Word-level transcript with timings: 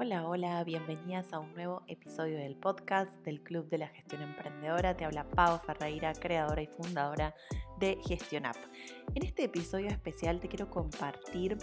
Hola, 0.00 0.28
hola, 0.28 0.62
bienvenidas 0.62 1.32
a 1.32 1.40
un 1.40 1.52
nuevo 1.54 1.82
episodio 1.88 2.38
del 2.38 2.54
podcast 2.54 3.10
del 3.24 3.42
Club 3.42 3.68
de 3.68 3.78
la 3.78 3.88
Gestión 3.88 4.22
Emprendedora. 4.22 4.96
Te 4.96 5.04
habla 5.04 5.28
Pau 5.28 5.58
Ferreira, 5.58 6.12
creadora 6.12 6.62
y 6.62 6.68
fundadora 6.68 7.34
de 7.80 7.98
Gestion 8.06 8.46
App. 8.46 8.54
En 9.16 9.24
este 9.24 9.42
episodio 9.42 9.88
especial 9.88 10.38
te 10.38 10.46
quiero 10.46 10.70
compartir 10.70 11.58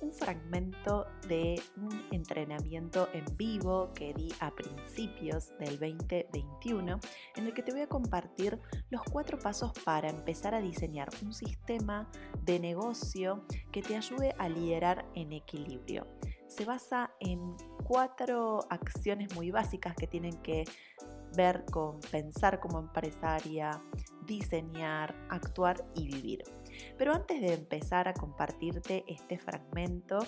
un 0.00 0.12
fragmento 0.12 1.08
de 1.26 1.60
un 1.78 2.06
entrenamiento 2.12 3.08
en 3.12 3.24
vivo 3.36 3.90
que 3.92 4.14
di 4.14 4.32
a 4.38 4.52
principios 4.52 5.48
del 5.58 5.80
2021, 5.80 7.00
en 7.34 7.44
el 7.44 7.52
que 7.52 7.64
te 7.64 7.72
voy 7.72 7.80
a 7.80 7.88
compartir 7.88 8.56
los 8.90 9.02
cuatro 9.02 9.36
pasos 9.36 9.72
para 9.84 10.10
empezar 10.10 10.54
a 10.54 10.60
diseñar 10.60 11.08
un 11.24 11.32
sistema 11.32 12.08
de 12.44 12.60
negocio 12.60 13.44
que 13.72 13.82
te 13.82 13.96
ayude 13.96 14.32
a 14.38 14.48
liderar 14.48 15.06
en 15.16 15.32
equilibrio 15.32 16.06
se 16.50 16.64
basa 16.64 17.12
en 17.20 17.56
cuatro 17.90 18.60
acciones 18.70 19.34
muy 19.34 19.50
básicas 19.50 19.96
que 19.96 20.06
tienen 20.06 20.40
que 20.42 20.64
ver 21.36 21.64
con 21.72 21.98
pensar 22.12 22.60
como 22.60 22.78
empresaria, 22.78 23.82
diseñar, 24.24 25.12
actuar 25.28 25.84
y 25.96 26.06
vivir. 26.06 26.44
Pero 26.96 27.12
antes 27.12 27.40
de 27.40 27.52
empezar 27.52 28.06
a 28.06 28.14
compartirte 28.14 29.02
este 29.08 29.38
fragmento, 29.38 30.20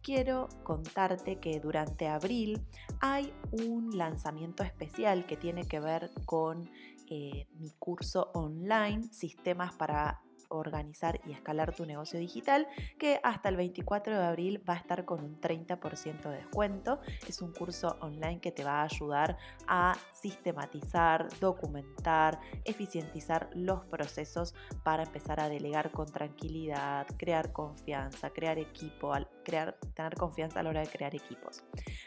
quiero 0.00 0.48
contarte 0.62 1.40
que 1.40 1.58
durante 1.58 2.06
abril 2.06 2.64
hay 3.00 3.34
un 3.50 3.98
lanzamiento 3.98 4.62
especial 4.62 5.26
que 5.26 5.36
tiene 5.36 5.66
que 5.66 5.80
ver 5.80 6.12
con 6.24 6.70
eh, 7.10 7.48
mi 7.58 7.70
curso 7.80 8.30
online, 8.32 9.02
Sistemas 9.10 9.74
para 9.74 10.20
organizar 10.48 11.20
y 11.26 11.32
escalar 11.32 11.74
tu 11.74 11.86
negocio 11.86 12.18
digital, 12.18 12.66
que 12.98 13.20
hasta 13.22 13.48
el 13.48 13.56
24 13.56 14.18
de 14.18 14.24
abril 14.24 14.62
va 14.68 14.74
a 14.74 14.78
estar 14.78 15.04
con 15.04 15.22
un 15.22 15.40
30% 15.40 16.30
de 16.30 16.36
descuento. 16.36 17.00
Es 17.26 17.42
un 17.42 17.52
curso 17.52 17.96
online 18.00 18.40
que 18.40 18.52
te 18.52 18.64
va 18.64 18.80
a 18.80 18.84
ayudar 18.84 19.36
a 19.66 19.96
sistematizar, 20.12 21.28
documentar, 21.40 22.40
eficientizar 22.64 23.50
los 23.54 23.84
procesos 23.86 24.54
para 24.82 25.04
empezar 25.04 25.40
a 25.40 25.48
delegar 25.48 25.90
con 25.90 26.06
tranquilidad, 26.06 27.06
crear 27.16 27.52
confianza, 27.52 28.30
crear 28.30 28.58
equipo, 28.58 29.12
crear, 29.44 29.78
tener 29.94 30.14
confianza 30.14 30.60
a 30.60 30.62
la 30.62 30.70
hora 30.70 30.80
de 30.80 30.88
crear 30.88 31.14
equipos. 31.14 31.64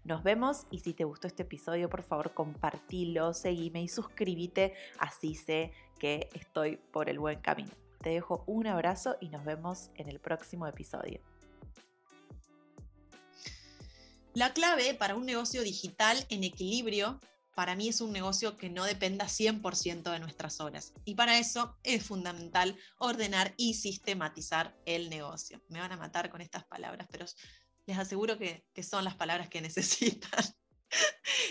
Nos 0.03 0.23
vemos 0.23 0.65
y 0.71 0.79
si 0.79 0.93
te 0.93 1.03
gustó 1.03 1.27
este 1.27 1.43
episodio, 1.43 1.89
por 1.89 2.03
favor 2.03 2.33
compartilo, 2.33 3.33
seguime 3.33 3.81
y 3.81 3.87
suscríbete, 3.87 4.73
así 4.99 5.35
sé 5.35 5.71
que 5.99 6.29
estoy 6.33 6.77
por 6.77 7.09
el 7.09 7.19
buen 7.19 7.41
camino. 7.41 7.71
Te 8.01 8.11
dejo 8.11 8.43
un 8.47 8.67
abrazo 8.67 9.17
y 9.19 9.29
nos 9.29 9.43
vemos 9.43 9.91
en 9.95 10.09
el 10.09 10.19
próximo 10.19 10.65
episodio. 10.67 11.21
La 14.33 14.53
clave 14.53 14.93
para 14.93 15.15
un 15.15 15.25
negocio 15.25 15.63
digital 15.63 16.17
en 16.29 16.43
equilibrio, 16.43 17.19
para 17.59 17.75
mí 17.75 17.89
es 17.89 17.99
un 17.99 18.13
negocio 18.13 18.55
que 18.55 18.69
no 18.69 18.85
dependa 18.85 19.25
100% 19.25 20.13
de 20.13 20.19
nuestras 20.19 20.61
horas. 20.61 20.93
Y 21.03 21.15
para 21.15 21.39
eso 21.39 21.77
es 21.83 22.05
fundamental 22.05 22.77
ordenar 22.99 23.53
y 23.57 23.73
sistematizar 23.73 24.79
el 24.85 25.09
negocio. 25.09 25.61
Me 25.67 25.81
van 25.81 25.91
a 25.91 25.97
matar 25.97 26.29
con 26.29 26.39
estas 26.39 26.63
palabras, 26.63 27.09
pero 27.11 27.25
les 27.85 27.97
aseguro 27.97 28.37
que, 28.37 28.63
son 28.81 29.03
las 29.03 29.15
palabras 29.15 29.49
que 29.49 29.59
necesitan. 29.61 30.45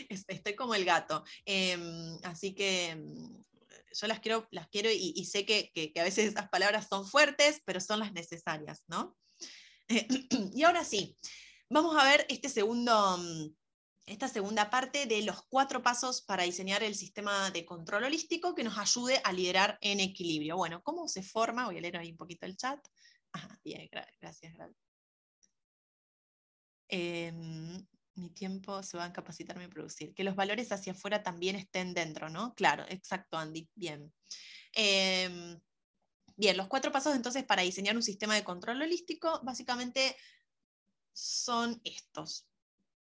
Estoy 0.08 0.54
como 0.54 0.74
el 0.74 0.86
gato. 0.86 1.24
Em, 1.44 2.16
así 2.22 2.54
que 2.54 2.88
em, 2.88 3.44
yo 3.92 4.06
las 4.06 4.20
quiero, 4.20 4.48
las 4.50 4.66
quiero 4.68 4.88
y, 4.90 5.22
sé 5.26 5.44
que, 5.44 5.92
a 5.94 6.04
veces 6.04 6.30
esas 6.30 6.48
palabras 6.48 6.86
son 6.88 7.06
fuertes, 7.06 7.60
pero 7.66 7.80
son 7.80 7.98
las 7.98 8.14
necesarias, 8.14 8.82
¿no? 8.86 9.14
y 10.54 10.62
ahora 10.62 10.84
sí, 10.84 11.18
vamos 11.68 11.98
a 11.98 12.04
ver 12.04 12.24
este 12.30 12.48
segundo, 12.48 13.18
mm, 13.18 13.57
esta 14.08 14.28
segunda 14.28 14.70
parte 14.70 15.06
de 15.06 15.22
los 15.22 15.42
cuatro 15.44 15.82
pasos 15.82 16.22
para 16.22 16.44
diseñar 16.44 16.82
el 16.82 16.94
sistema 16.94 17.50
de 17.50 17.64
control 17.64 18.04
holístico 18.04 18.54
que 18.54 18.64
nos 18.64 18.78
ayude 18.78 19.20
a 19.24 19.32
liderar 19.32 19.78
en 19.80 20.00
equilibrio. 20.00 20.56
Bueno, 20.56 20.82
¿cómo 20.82 21.08
se 21.08 21.22
forma? 21.22 21.66
Voy 21.66 21.78
a 21.78 21.80
leer 21.80 21.98
ahí 21.98 22.10
un 22.10 22.16
poquito 22.16 22.46
el 22.46 22.56
chat. 22.56 22.80
bien, 23.64 23.88
gracias. 23.90 24.54
gracias. 24.54 24.76
Em, 26.88 27.86
mi 28.14 28.30
tiempo 28.30 28.82
se 28.82 28.96
va 28.96 29.04
a 29.04 29.12
capacitarme 29.12 29.64
y 29.64 29.68
producir. 29.68 30.14
Que 30.14 30.24
los 30.24 30.34
valores 30.34 30.72
hacia 30.72 30.92
afuera 30.92 31.22
también 31.22 31.56
estén 31.56 31.94
dentro, 31.94 32.30
¿no? 32.30 32.54
Claro, 32.54 32.84
exacto, 32.88 33.36
Andy. 33.36 33.68
Bien. 33.74 34.12
Em, 34.72 35.60
bien, 36.36 36.56
los 36.56 36.68
cuatro 36.68 36.90
pasos 36.90 37.14
entonces 37.14 37.44
para 37.44 37.62
diseñar 37.62 37.96
un 37.96 38.02
sistema 38.02 38.34
de 38.34 38.44
control 38.44 38.82
holístico 38.82 39.40
básicamente 39.44 40.16
son 41.12 41.80
estos. 41.84 42.46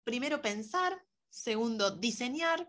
Primero, 0.03 0.41
pensar. 0.41 1.01
Segundo, 1.29 1.91
diseñar 1.91 2.67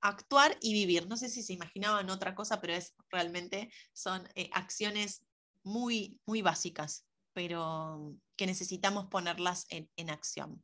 actuar 0.00 0.56
y 0.60 0.72
vivir. 0.72 1.08
No 1.08 1.16
sé 1.16 1.28
si 1.28 1.42
se 1.42 1.52
imaginaban 1.52 2.08
otra 2.08 2.34
cosa, 2.34 2.60
pero 2.60 2.72
es 2.74 2.94
realmente 3.10 3.70
son 3.92 4.26
eh, 4.34 4.48
acciones 4.52 5.26
muy, 5.62 6.20
muy 6.24 6.40
básicas, 6.40 7.04
pero 7.34 8.14
que 8.36 8.46
necesitamos 8.46 9.06
ponerlas 9.06 9.66
en 9.68 10.10
acción. 10.10 10.62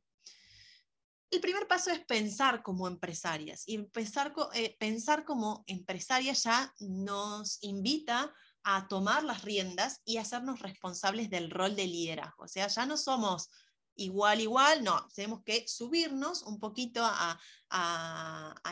El 1.34 1.40
primer 1.40 1.66
paso 1.66 1.90
es 1.90 1.98
pensar 1.98 2.62
como 2.62 2.86
empresarias 2.86 3.64
y 3.66 3.78
pensar, 3.78 4.32
eh, 4.54 4.76
pensar 4.78 5.24
como 5.24 5.64
empresarias 5.66 6.44
ya 6.44 6.72
nos 6.78 7.58
invita 7.62 8.32
a 8.62 8.86
tomar 8.86 9.24
las 9.24 9.42
riendas 9.42 10.00
y 10.04 10.18
hacernos 10.18 10.60
responsables 10.60 11.30
del 11.30 11.50
rol 11.50 11.74
de 11.74 11.88
liderazgo. 11.88 12.44
O 12.44 12.48
sea, 12.48 12.68
ya 12.68 12.86
no 12.86 12.96
somos 12.96 13.50
igual, 13.96 14.40
igual, 14.40 14.84
no, 14.84 15.08
tenemos 15.14 15.42
que 15.44 15.66
subirnos 15.68 16.42
un 16.42 16.58
poquito 16.58 17.00
a, 17.04 17.38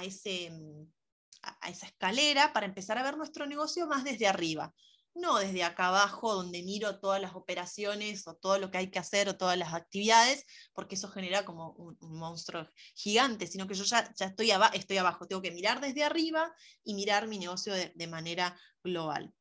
ese, 0.02 0.52
a 1.42 1.70
esa 1.70 1.86
escalera 1.86 2.52
para 2.52 2.66
empezar 2.66 2.98
a 2.98 3.02
ver 3.02 3.16
nuestro 3.16 3.46
negocio 3.46 3.86
más 3.86 4.04
desde 4.04 4.26
arriba 4.26 4.74
no 5.14 5.38
desde 5.38 5.62
acá 5.62 5.88
abajo 5.88 6.34
donde 6.34 6.62
miro 6.62 6.98
todas 6.98 7.20
las 7.20 7.34
operaciones 7.34 8.26
o 8.26 8.34
todo 8.34 8.58
lo 8.58 8.70
que 8.70 8.78
hay 8.78 8.90
que 8.90 8.98
hacer 8.98 9.28
o 9.28 9.36
todas 9.36 9.58
las 9.58 9.74
actividades, 9.74 10.46
porque 10.72 10.94
eso 10.94 11.08
genera 11.08 11.44
como 11.44 11.72
un, 11.72 11.96
monstruo 12.00 12.68
gigante, 12.94 13.46
sino 13.46 13.66
que 13.66 13.74
yo 13.74 13.84
ya, 13.84 14.12
ya 14.14 14.26
estoy, 14.26 14.52
estoy 14.74 14.98
abajo, 14.98 15.26
tengo 15.26 15.42
que 15.42 15.50
mirar 15.50 15.80
desde 15.80 16.04
arriba 16.04 16.54
y 16.84 16.94
mirar 16.94 17.28
mi 17.28 17.38
negocio 17.38 17.74
de 17.74 18.06
manera 18.06 18.56
global. 18.82 19.34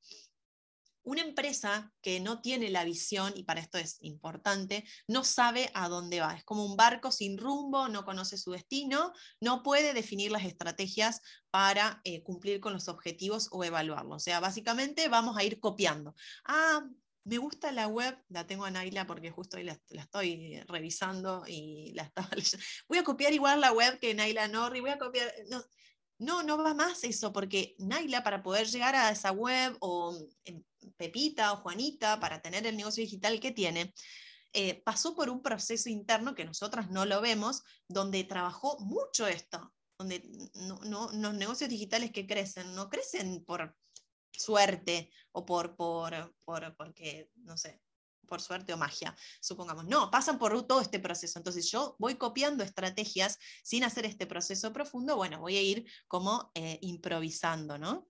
Una 1.03 1.21
empresa 1.21 1.91
que 2.01 2.19
no 2.19 2.41
tiene 2.41 2.69
la 2.69 2.83
visión, 2.83 3.33
y 3.35 3.43
para 3.43 3.59
esto 3.59 3.77
es 3.77 3.97
importante, 4.01 4.85
no 5.07 5.23
sabe 5.23 5.71
a 5.73 5.89
dónde 5.89 6.19
va. 6.19 6.35
Es 6.35 6.43
como 6.43 6.65
un 6.65 6.77
barco 6.77 7.11
sin 7.11 7.37
rumbo, 7.37 7.87
no 7.87 8.05
conoce 8.05 8.37
su 8.37 8.51
destino, 8.51 9.11
no 9.39 9.63
puede 9.63 9.93
definir 9.93 10.31
las 10.31 10.45
estrategias 10.45 11.21
para 11.49 12.01
eh, 12.03 12.21
cumplir 12.23 12.59
con 12.59 12.73
los 12.73 12.87
objetivos 12.87 13.49
o 13.51 13.63
evaluarlos. 13.63 14.15
O 14.15 14.19
sea, 14.19 14.39
básicamente 14.39 15.07
vamos 15.07 15.37
a 15.37 15.43
ir 15.43 15.59
copiando. 15.59 16.15
Ah, 16.45 16.85
me 17.23 17.37
gusta 17.37 17.71
la 17.71 17.87
web, 17.87 18.17
la 18.29 18.47
tengo 18.47 18.65
a 18.65 18.71
Naila 18.71 19.05
porque 19.05 19.31
justo 19.31 19.57
hoy 19.57 19.63
la, 19.63 19.79
estoy 19.89 20.59
revisando 20.67 21.43
y 21.47 21.93
la 21.93 22.03
estaba 22.03 22.29
leyendo. 22.35 22.65
Voy 22.87 22.97
a 22.97 23.03
copiar 23.03 23.33
igual 23.33 23.61
la 23.61 23.71
web 23.71 23.99
que 23.99 24.13
Naila 24.13 24.47
Norri, 24.47 24.81
voy 24.81 24.91
a 24.91 24.97
copiar... 24.97 25.31
No, 25.49 25.63
no, 26.21 26.57
va 26.57 26.73
más 26.73 27.03
eso, 27.03 27.33
porque 27.33 27.75
Naila 27.79 28.23
para 28.23 28.43
poder 28.43 28.67
llegar 28.67 28.95
a 28.95 29.09
esa 29.09 29.31
web 29.31 29.75
o 29.79 30.15
em, 30.45 30.63
Pepita 30.97 31.51
o 31.53 31.57
Juanita 31.57 32.19
para 32.19 32.41
tener 32.41 32.67
el 32.67 32.77
negocio 32.77 33.03
digital 33.03 33.39
que 33.39 33.51
tiene, 33.51 33.93
eh, 34.53 34.81
pasó 34.83 35.15
por 35.15 35.29
un 35.29 35.41
proceso 35.41 35.89
interno 35.89 36.35
que 36.35 36.45
nosotras 36.45 36.91
no 36.91 37.05
lo 37.05 37.21
vemos, 37.21 37.63
donde 37.87 38.23
trabajó 38.23 38.77
mucho 38.79 39.25
esto, 39.25 39.73
donde 39.97 40.21
no, 40.53 41.09
los 41.11 41.33
negocios 41.33 41.69
digitales 41.69 42.11
que 42.11 42.27
crecen 42.27 42.75
no 42.75 42.89
crecen 42.89 43.43
por 43.43 43.75
suerte 44.31 45.09
o 45.31 45.45
por, 45.45 45.75
por, 45.75 46.35
porque, 46.77 47.29
no 47.35 47.57
sé, 47.57 47.81
por 48.31 48.39
suerte 48.39 48.71
o 48.73 48.77
magia, 48.77 49.13
supongamos. 49.41 49.83
No, 49.87 50.09
pasan 50.09 50.39
por 50.39 50.65
todo 50.65 50.79
este 50.79 51.01
proceso. 51.01 51.37
Entonces 51.37 51.69
yo 51.69 51.97
voy 51.99 52.15
copiando 52.15 52.63
estrategias 52.63 53.37
sin 53.61 53.83
hacer 53.83 54.05
este 54.05 54.25
proceso 54.25 54.71
profundo, 54.71 55.17
bueno, 55.17 55.41
voy 55.41 55.57
a 55.57 55.61
ir 55.61 55.85
como 56.07 56.49
eh, 56.55 56.79
improvisando, 56.81 57.77
¿no? 57.77 58.07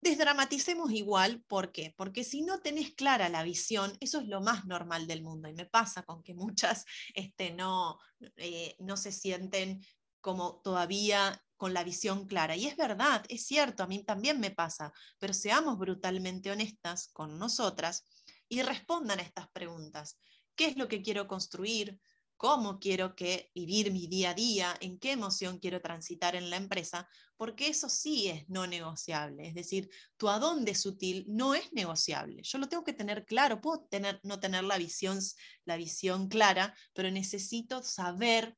Desdramaticemos 0.00 0.90
igual, 0.90 1.44
¿por 1.46 1.70
qué? 1.70 1.94
Porque 1.96 2.24
si 2.24 2.42
no 2.42 2.60
tenés 2.60 2.92
clara 2.92 3.28
la 3.28 3.44
visión, 3.44 3.96
eso 4.00 4.18
es 4.18 4.26
lo 4.26 4.40
más 4.40 4.66
normal 4.66 5.06
del 5.06 5.22
mundo. 5.22 5.48
Y 5.48 5.54
me 5.54 5.66
pasa 5.66 6.02
con 6.02 6.24
que 6.24 6.34
muchas 6.34 6.84
este, 7.14 7.52
no, 7.52 8.00
eh, 8.34 8.74
no 8.80 8.96
se 8.96 9.12
sienten 9.12 9.80
como 10.20 10.60
todavía 10.60 11.40
con 11.62 11.74
la 11.74 11.84
visión 11.84 12.26
clara. 12.26 12.56
Y 12.56 12.66
es 12.66 12.76
verdad, 12.76 13.24
es 13.28 13.46
cierto, 13.46 13.84
a 13.84 13.86
mí 13.86 14.02
también 14.02 14.40
me 14.40 14.50
pasa, 14.50 14.92
pero 15.20 15.32
seamos 15.32 15.78
brutalmente 15.78 16.50
honestas 16.50 17.10
con 17.12 17.38
nosotras 17.38 18.04
y 18.48 18.62
respondan 18.62 19.20
a 19.20 19.22
estas 19.22 19.48
preguntas. 19.52 20.18
¿Qué 20.56 20.66
es 20.66 20.76
lo 20.76 20.88
que 20.88 21.02
quiero 21.02 21.28
construir? 21.28 22.00
¿Cómo 22.36 22.80
quiero 22.80 23.14
que 23.14 23.52
vivir 23.54 23.92
mi 23.92 24.08
día 24.08 24.30
a 24.30 24.34
día? 24.34 24.76
¿En 24.80 24.98
qué 24.98 25.12
emoción 25.12 25.60
quiero 25.60 25.80
transitar 25.80 26.34
en 26.34 26.50
la 26.50 26.56
empresa? 26.56 27.08
Porque 27.36 27.68
eso 27.68 27.88
sí 27.88 28.26
es 28.26 28.48
no 28.48 28.66
negociable. 28.66 29.46
Es 29.46 29.54
decir, 29.54 29.88
tu 30.16 30.28
a 30.28 30.40
dónde 30.40 30.74
sutil 30.74 31.24
no 31.28 31.54
es 31.54 31.72
negociable. 31.72 32.42
Yo 32.42 32.58
lo 32.58 32.68
tengo 32.68 32.82
que 32.82 32.92
tener 32.92 33.24
claro. 33.24 33.60
Puedo 33.60 33.86
tener, 33.88 34.18
no 34.24 34.40
tener 34.40 34.64
la 34.64 34.78
visión, 34.78 35.20
la 35.64 35.76
visión 35.76 36.26
clara, 36.26 36.74
pero 36.92 37.08
necesito 37.12 37.84
saber 37.84 38.56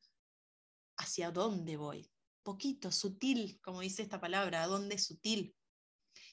hacia 0.96 1.30
dónde 1.30 1.76
voy 1.76 2.13
poquito, 2.44 2.92
sutil, 2.92 3.58
como 3.62 3.80
dice 3.80 4.02
esta 4.02 4.20
palabra, 4.20 4.62
¿a 4.62 4.66
dónde 4.68 4.94
es 4.94 5.04
sutil? 5.04 5.56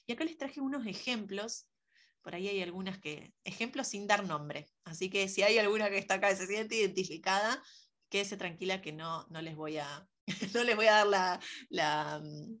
Y 0.06 0.12
acá 0.12 0.24
les 0.24 0.38
traje 0.38 0.60
unos 0.60 0.86
ejemplos, 0.86 1.66
por 2.22 2.34
ahí 2.34 2.46
hay 2.46 2.62
algunas 2.62 3.00
que, 3.00 3.34
ejemplos 3.42 3.88
sin 3.88 4.06
dar 4.06 4.24
nombre, 4.24 4.70
así 4.84 5.10
que 5.10 5.28
si 5.28 5.42
hay 5.42 5.58
alguna 5.58 5.90
que 5.90 5.98
está 5.98 6.14
acá 6.14 6.30
y 6.30 6.36
se 6.36 6.46
siente 6.46 6.76
identificada, 6.76 7.60
quédese 8.08 8.36
tranquila 8.36 8.80
que 8.80 8.92
no, 8.92 9.26
no, 9.30 9.42
les, 9.42 9.56
voy 9.56 9.78
a, 9.78 10.08
no 10.54 10.62
les 10.62 10.76
voy 10.76 10.86
a 10.86 10.92
dar 10.92 11.06
la, 11.06 11.40
la, 11.70 12.20
mm, 12.22 12.60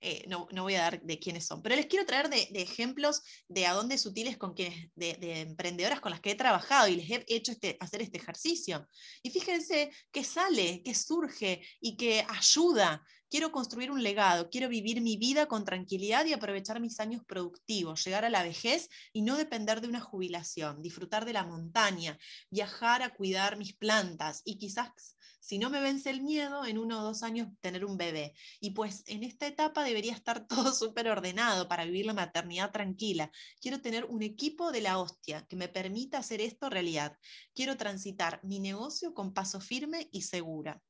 eh, 0.00 0.24
no, 0.28 0.46
voy 0.62 0.74
a 0.74 0.82
dar 0.82 1.02
de 1.02 1.18
quiénes 1.18 1.46
son, 1.46 1.62
pero 1.62 1.74
les 1.74 1.86
quiero 1.86 2.06
traer 2.06 2.28
de, 2.28 2.48
ejemplos 2.54 3.22
de 3.48 3.66
a 3.66 3.72
dónde 3.72 3.98
sutiles 3.98 4.36
con 4.36 4.54
quienes, 4.54 4.90
de, 4.94 5.40
emprendedoras 5.40 6.00
con 6.00 6.10
las 6.10 6.20
que 6.20 6.30
he 6.30 6.34
trabajado 6.34 6.88
y 6.88 6.96
les 6.96 7.10
he 7.10 7.24
hecho 7.28 7.52
este, 7.52 7.76
hacer 7.80 8.02
este 8.02 8.18
ejercicio. 8.18 8.86
Y 9.22 9.30
fíjense 9.30 9.90
que 10.12 10.24
sale, 10.24 10.82
que 10.84 10.94
surge 10.94 11.62
y 11.80 11.96
que 11.96 12.24
ayuda. 12.28 13.04
Quiero 13.30 13.52
construir 13.52 13.90
un 13.90 14.02
legado, 14.02 14.48
quiero 14.50 14.68
vivir 14.68 15.00
mi 15.00 15.16
vida 15.16 15.46
con 15.46 15.64
tranquilidad 15.64 16.24
y 16.24 16.32
aprovechar 16.32 16.80
mis 16.80 16.98
años 16.98 17.22
productivos, 17.26 18.04
llegar 18.04 18.24
a 18.24 18.30
la 18.30 18.42
vejez 18.42 18.88
y 19.12 19.22
no 19.22 19.36
depender 19.36 19.80
de 19.80 19.88
una 19.88 20.00
jubilación, 20.00 20.80
disfrutar 20.80 21.24
de 21.24 21.34
la 21.34 21.44
montaña, 21.44 22.18
viajar 22.50 23.02
a 23.02 23.14
cuidar 23.14 23.58
mis 23.58 23.74
plantas 23.74 24.40
y 24.44 24.56
quizás 24.56 25.16
si 25.40 25.58
no 25.58 25.70
me 25.70 25.80
vence 25.80 26.10
el 26.10 26.20
miedo, 26.20 26.66
en 26.66 26.76
uno 26.76 27.00
o 27.00 27.02
dos 27.02 27.22
años 27.22 27.48
tener 27.62 27.84
un 27.84 27.96
bebé. 27.96 28.34
Y 28.60 28.72
pues 28.72 29.02
en 29.06 29.24
esta 29.24 29.46
etapa 29.46 29.82
debería 29.82 30.12
estar 30.12 30.46
todo 30.48 30.74
súper 30.74 31.08
ordenado 31.08 31.68
para 31.68 31.86
vivir 31.86 32.04
la 32.06 32.12
maternidad 32.12 32.70
tranquila. 32.70 33.30
Quiero 33.60 33.80
tener 33.80 34.04
un 34.04 34.22
equipo 34.22 34.72
de 34.72 34.82
la 34.82 34.98
hostia 34.98 35.46
que 35.46 35.56
me 35.56 35.68
permita 35.68 36.18
hacer 36.18 36.42
esto 36.42 36.68
realidad. 36.68 37.16
Quiero 37.54 37.78
transitar 37.78 38.40
mi 38.42 38.60
negocio 38.60 39.14
con 39.14 39.32
paso 39.32 39.60
firme 39.60 40.08
y 40.12 40.22
segura. 40.22 40.82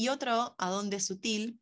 Y 0.00 0.08
otro, 0.08 0.54
a 0.56 0.70
dónde 0.70 0.98
sutil, 0.98 1.60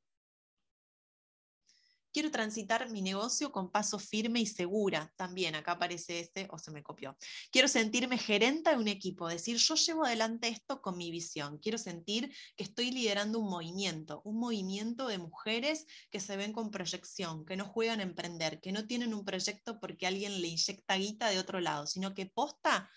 Quiero 2.12 2.30
transitar 2.30 2.88
mi 2.88 3.02
negocio 3.02 3.52
con 3.52 3.70
paso 3.70 3.98
firme 3.98 4.40
y 4.40 4.46
segura. 4.46 5.12
También 5.16 5.54
acá 5.54 5.72
aparece 5.72 6.20
este, 6.20 6.48
o 6.50 6.58
se 6.58 6.70
me 6.70 6.82
copió. 6.82 7.16
Quiero 7.52 7.68
sentirme 7.68 8.16
gerente 8.16 8.70
de 8.70 8.76
un 8.76 8.88
equipo, 8.88 9.28
decir, 9.28 9.56
yo 9.58 9.74
llevo 9.74 10.04
adelante 10.04 10.48
esto 10.48 10.80
con 10.80 10.96
mi 10.96 11.10
visión. 11.10 11.58
Quiero 11.58 11.78
sentir 11.78 12.34
que 12.56 12.64
estoy 12.64 12.90
liderando 12.90 13.38
un 13.38 13.50
movimiento, 13.50 14.22
un 14.24 14.38
movimiento 14.38 15.06
de 15.06 15.18
mujeres 15.18 15.86
que 16.10 16.18
se 16.18 16.36
ven 16.36 16.52
con 16.52 16.70
proyección, 16.70 17.44
que 17.44 17.56
no 17.56 17.66
juegan 17.66 18.00
a 18.00 18.04
emprender, 18.04 18.60
que 18.60 18.72
no 18.72 18.86
tienen 18.86 19.14
un 19.14 19.24
proyecto 19.24 19.78
porque 19.78 20.06
alguien 20.06 20.40
le 20.40 20.48
inyecta 20.48 20.96
guita 20.96 21.28
de 21.28 21.38
otro 21.38 21.60
lado, 21.60 21.86
sino 21.86 22.14
que 22.14 22.26
posta 22.26 22.90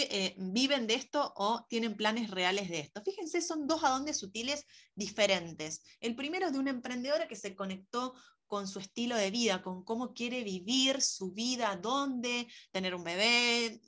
eh, 0.00 0.34
viven 0.38 0.86
de 0.86 0.94
esto 0.94 1.32
o 1.36 1.66
tienen 1.68 1.96
planes 1.96 2.30
reales 2.30 2.68
de 2.68 2.80
esto. 2.80 3.02
Fíjense, 3.02 3.40
son 3.40 3.66
dos 3.66 3.84
adondes 3.84 4.18
sutiles 4.18 4.66
diferentes. 4.94 5.82
El 6.00 6.14
primero 6.14 6.46
es 6.46 6.52
de 6.52 6.58
una 6.58 6.70
emprendedora 6.70 7.28
que 7.28 7.36
se 7.36 7.54
conectó 7.54 8.14
con 8.46 8.68
su 8.68 8.78
estilo 8.78 9.16
de 9.16 9.30
vida, 9.30 9.62
con 9.62 9.84
cómo 9.84 10.12
quiere 10.12 10.44
vivir 10.44 11.00
su 11.00 11.32
vida, 11.32 11.76
dónde, 11.76 12.48
tener 12.70 12.94
un 12.94 13.04
bebé. 13.04 13.80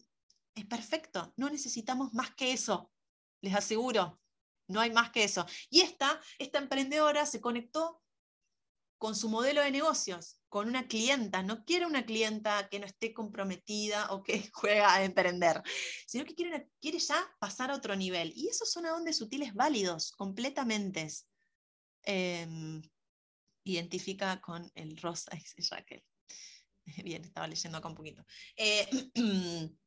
Es 0.54 0.66
perfecto, 0.66 1.32
no 1.36 1.50
necesitamos 1.50 2.14
más 2.14 2.34
que 2.34 2.52
eso, 2.52 2.90
les 3.40 3.54
aseguro, 3.54 4.20
no 4.68 4.80
hay 4.80 4.90
más 4.90 5.10
que 5.10 5.24
eso. 5.24 5.44
Y 5.68 5.80
esta, 5.80 6.20
esta 6.38 6.58
emprendedora 6.58 7.26
se 7.26 7.40
conectó 7.40 8.03
con 9.04 9.14
su 9.14 9.28
modelo 9.28 9.60
de 9.60 9.70
negocios, 9.70 10.40
con 10.48 10.66
una 10.66 10.88
clienta. 10.88 11.42
No 11.42 11.62
quiere 11.66 11.84
una 11.84 12.06
clienta 12.06 12.70
que 12.70 12.80
no 12.80 12.86
esté 12.86 13.12
comprometida 13.12 14.10
o 14.14 14.22
que 14.22 14.48
juega 14.54 14.94
a 14.94 15.04
emprender, 15.04 15.62
sino 16.06 16.24
que 16.24 16.34
quiere, 16.34 16.70
quiere 16.80 16.98
ya 16.98 17.22
pasar 17.38 17.70
a 17.70 17.74
otro 17.74 17.94
nivel. 17.96 18.32
Y 18.34 18.48
esos 18.48 18.72
son 18.72 18.86
adondes 18.86 19.18
sutiles 19.18 19.52
válidos, 19.52 20.10
completamente. 20.12 21.06
Em, 22.02 22.80
identifica 23.64 24.40
con 24.40 24.72
el 24.74 24.96
rosa, 24.96 25.32
dice 25.54 25.74
Raquel. 25.76 26.02
Bien, 27.04 27.22
estaba 27.26 27.46
leyendo 27.46 27.76
acá 27.76 27.88
un 27.88 27.96
poquito. 27.96 28.24
Eh, 28.56 28.88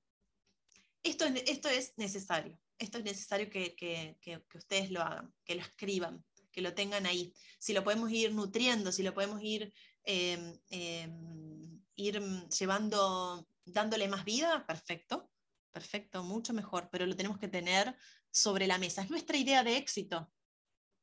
esto, 1.01 1.25
es, 1.25 1.43
esto 1.47 1.69
es 1.69 1.93
necesario. 1.97 2.61
Esto 2.77 2.99
es 2.99 3.03
necesario 3.03 3.49
que, 3.49 3.75
que 3.75 4.43
ustedes 4.53 4.91
lo 4.91 5.01
hagan, 5.01 5.33
que 5.43 5.55
lo 5.55 5.61
escriban, 5.61 6.23
que 6.57 6.63
lo 6.63 6.73
tengan 6.73 7.05
ahí. 7.05 7.33
Si 7.59 7.73
lo 7.73 7.83
podemos 7.83 8.11
ir 8.11 8.33
nutriendo, 8.33 8.91
si 8.91 9.03
lo 9.03 9.13
podemos 9.13 9.39
ir 9.43 9.71
Em, 10.09 10.57
em, 10.69 11.81
ir 11.97 12.21
llevando, 12.47 13.45
dándole 13.65 14.07
más 14.07 14.23
vida, 14.23 14.65
perfecto, 14.65 15.29
perfecto, 15.73 16.23
mucho 16.23 16.53
mejor, 16.53 16.87
pero 16.89 17.05
lo 17.05 17.13
tenemos 17.17 17.37
que 17.39 17.49
tener 17.49 17.93
sobre 18.31 18.67
la 18.67 18.77
mesa. 18.77 19.01
Es 19.01 19.09
nuestra 19.09 19.35
idea 19.35 19.65
de 19.65 19.75
éxito 19.75 20.31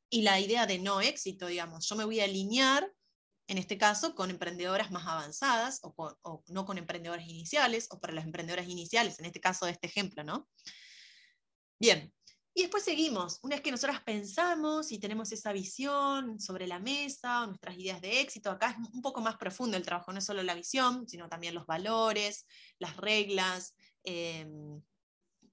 y 0.09 0.23
la 0.23 0.39
idea 0.39 0.65
de 0.65 0.79
no 0.79 1.01
éxito, 1.01 1.45
digamos. 1.45 1.87
Yo 1.87 1.95
me 1.95 2.05
voy 2.05 2.19
a 2.19 2.23
alinear, 2.23 2.91
en 3.47 3.59
este 3.59 3.77
caso, 3.77 4.15
con 4.15 4.31
emprendedoras 4.31 4.89
más 4.89 5.05
avanzadas 5.05 5.81
o, 5.83 5.93
o 6.23 6.43
no 6.47 6.65
con 6.65 6.79
emprendedoras 6.79 7.27
iniciales 7.27 7.87
o 7.91 7.99
para 7.99 8.13
las 8.13 8.25
emprendedoras 8.25 8.67
iniciales, 8.67 9.19
en 9.19 9.25
este 9.25 9.39
caso 9.39 9.67
de 9.67 9.73
este 9.73 9.85
ejemplo, 9.85 10.23
¿no? 10.23 10.49
Bien, 11.79 12.11
y 12.57 12.61
después 12.61 12.83
seguimos. 12.83 13.39
Una 13.43 13.57
vez 13.57 13.61
que 13.61 13.69
nosotras 13.69 14.01
pensamos 14.01 14.93
y 14.93 14.97
tenemos 14.97 15.29
esa 15.33 15.51
visión 15.51 16.39
sobre 16.39 16.67
la 16.67 16.79
mesa, 16.79 17.45
nuestras 17.45 17.77
ideas 17.77 17.99
de 17.99 18.21
éxito, 18.21 18.49
acá 18.49 18.69
es 18.71 18.93
un 18.93 19.01
poco 19.01 19.19
más 19.19 19.35
profundo 19.35 19.75
el 19.75 19.83
trabajo, 19.83 20.13
no 20.13 20.19
es 20.19 20.25
solo 20.25 20.41
la 20.41 20.55
visión, 20.55 21.05
sino 21.05 21.27
también 21.27 21.53
los 21.53 21.65
valores, 21.65 22.47
las 22.79 22.95
reglas. 22.95 23.75
Em, 24.03 24.81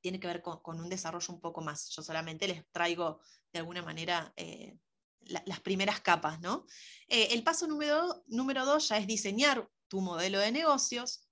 tiene 0.00 0.20
que 0.20 0.28
ver 0.28 0.42
con, 0.42 0.80
un 0.80 0.88
desarrollo 0.88 1.34
un 1.34 1.40
poco 1.40 1.60
más. 1.60 1.88
Yo 1.90 2.02
solamente 2.02 2.46
les 2.46 2.64
traigo 2.70 3.20
de 3.52 3.58
alguna 3.58 3.82
manera 3.82 4.32
eh, 4.36 4.78
las 5.22 5.60
primeras 5.60 6.00
capas. 6.02 6.40
¿no? 6.40 6.66
Eh, 7.08 7.28
el 7.32 7.42
paso 7.42 7.66
número, 7.66 8.22
número 8.28 8.64
dos 8.64 8.88
ya 8.88 8.98
es 8.98 9.08
diseñar 9.08 9.68
tu 9.88 10.00
modelo 10.00 10.38
de 10.38 10.52
negocios, 10.52 11.26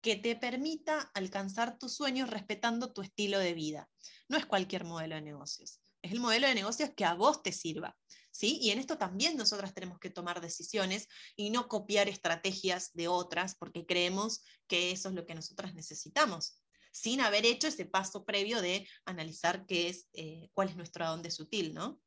que 0.00 0.16
te 0.16 0.36
permita 0.36 1.10
alcanzar 1.14 1.78
tus 1.78 1.94
sueños 1.94 2.30
respetando 2.30 2.92
tu 2.92 3.02
estilo 3.02 3.38
de 3.38 3.54
vida. 3.54 3.88
No 4.28 4.36
es 4.36 4.46
cualquier 4.46 4.84
modelo 4.84 5.14
de 5.16 5.22
negocios, 5.22 5.80
es 6.02 6.12
el 6.12 6.20
modelo 6.20 6.46
de 6.46 6.54
negocios 6.54 6.90
que 6.96 7.04
a 7.04 7.14
vos 7.14 7.42
te 7.42 7.52
sirva. 7.52 7.96
¿sí? 8.30 8.58
Y 8.60 8.70
en 8.70 8.78
esto 8.78 8.96
también 8.96 9.36
nosotras 9.36 9.74
tenemos 9.74 9.98
que 9.98 10.10
tomar 10.10 10.40
decisiones 10.40 11.08
y 11.36 11.50
no 11.50 11.68
copiar 11.68 12.08
estrategias 12.08 12.92
de 12.94 13.08
otras 13.08 13.56
porque 13.56 13.86
creemos 13.86 14.42
que 14.66 14.92
eso 14.92 15.08
es 15.08 15.14
lo 15.14 15.26
que 15.26 15.34
nosotras 15.34 15.74
necesitamos, 15.74 16.62
sin 16.92 17.20
haber 17.20 17.44
hecho 17.44 17.68
ese 17.68 17.86
paso 17.86 18.24
previo 18.24 18.62
de 18.62 18.88
analizar 19.04 19.66
qué 19.66 19.88
es, 19.88 20.08
eh, 20.14 20.48
cuál 20.54 20.68
es 20.68 20.76
nuestro 20.76 21.04
adonde 21.04 21.30
sutil. 21.30 21.74
¿no? 21.74 22.00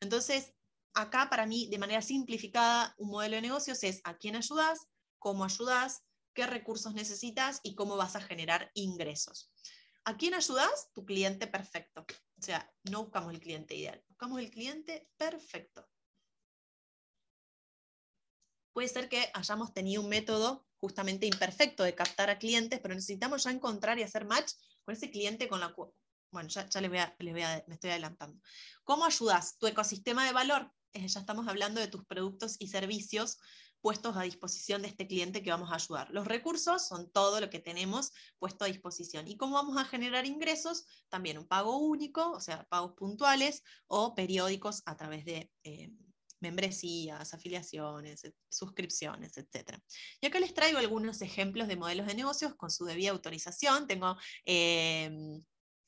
Entonces, 0.00 0.52
acá 0.94 1.28
para 1.30 1.46
mí, 1.46 1.68
de 1.70 1.78
manera 1.78 2.02
simplificada, 2.02 2.94
un 2.98 3.10
modelo 3.10 3.36
de 3.36 3.42
negocios 3.42 3.82
es 3.84 4.00
a 4.04 4.16
quién 4.16 4.36
ayudas, 4.36 4.80
cómo 5.18 5.44
ayudas, 5.44 6.02
qué 6.38 6.46
recursos 6.46 6.94
necesitas 6.94 7.58
y 7.64 7.74
cómo 7.74 7.96
vas 7.96 8.14
a 8.14 8.20
generar 8.20 8.70
ingresos. 8.74 9.50
¿A 10.04 10.16
quién 10.16 10.34
ayudas? 10.34 10.88
Tu 10.94 11.04
cliente 11.04 11.48
perfecto. 11.48 12.02
O 12.02 12.42
sea, 12.42 12.72
no 12.84 13.02
buscamos 13.02 13.34
el 13.34 13.40
cliente 13.40 13.74
ideal, 13.74 14.00
buscamos 14.06 14.38
el 14.38 14.48
cliente 14.48 15.10
perfecto. 15.16 15.84
Puede 18.72 18.86
ser 18.86 19.08
que 19.08 19.32
hayamos 19.34 19.74
tenido 19.74 20.00
un 20.00 20.08
método 20.08 20.64
justamente 20.76 21.26
imperfecto 21.26 21.82
de 21.82 21.96
captar 21.96 22.30
a 22.30 22.38
clientes, 22.38 22.78
pero 22.78 22.94
necesitamos 22.94 23.42
ya 23.42 23.50
encontrar 23.50 23.98
y 23.98 24.04
hacer 24.04 24.24
match 24.24 24.52
con 24.84 24.94
ese 24.94 25.10
cliente 25.10 25.48
con 25.48 25.58
la 25.58 25.74
cual... 25.74 25.90
Bueno, 26.30 26.48
ya, 26.50 26.68
les 26.80 26.88
voy 26.88 27.00
les 27.18 27.34
voy 27.34 27.42
me 27.66 27.74
estoy 27.74 27.90
adelantando. 27.90 28.40
¿Cómo 28.84 29.06
ayudas? 29.06 29.58
Tu 29.58 29.66
ecosistema 29.66 30.24
de 30.24 30.32
valor. 30.32 30.72
Eh, 30.92 31.08
ya 31.08 31.18
estamos 31.18 31.48
hablando 31.48 31.80
de 31.80 31.88
tus 31.88 32.06
productos 32.06 32.54
y 32.60 32.68
servicios 32.68 33.38
puestos 33.80 34.16
a 34.16 34.22
disposición 34.22 34.82
de 34.82 34.88
este 34.88 35.06
cliente 35.06 35.42
que 35.42 35.50
vamos 35.50 35.70
a 35.70 35.76
ayudar. 35.76 36.10
Los 36.10 36.26
recursos 36.26 36.86
son 36.86 37.10
todo 37.10 37.40
lo 37.40 37.50
que 37.50 37.58
tenemos 37.58 38.12
puesto 38.38 38.64
a 38.64 38.68
disposición. 38.68 39.28
¿Y 39.28 39.36
cómo 39.36 39.54
vamos 39.54 39.76
a 39.76 39.84
generar 39.84 40.26
ingresos? 40.26 40.86
También 41.08 41.38
un 41.38 41.46
pago 41.46 41.78
único, 41.78 42.32
o 42.32 42.40
sea, 42.40 42.64
pagos 42.68 42.92
puntuales 42.94 43.62
o 43.86 44.14
periódicos 44.14 44.82
a 44.86 44.96
través 44.96 45.24
de... 45.24 45.50
Eh, 45.64 45.90
membresías, 46.40 47.34
afiliaciones, 47.34 48.22
suscripciones, 48.48 49.36
etc. 49.36 49.76
Y 50.20 50.26
acá 50.26 50.38
les 50.38 50.54
traigo 50.54 50.78
algunos 50.78 51.20
ejemplos 51.20 51.66
de 51.66 51.74
modelos 51.74 52.06
de 52.06 52.14
negocios 52.14 52.54
con 52.54 52.70
su 52.70 52.84
debida 52.84 53.10
autorización. 53.10 53.88
Tengo 53.88 54.16
eh, 54.46 55.10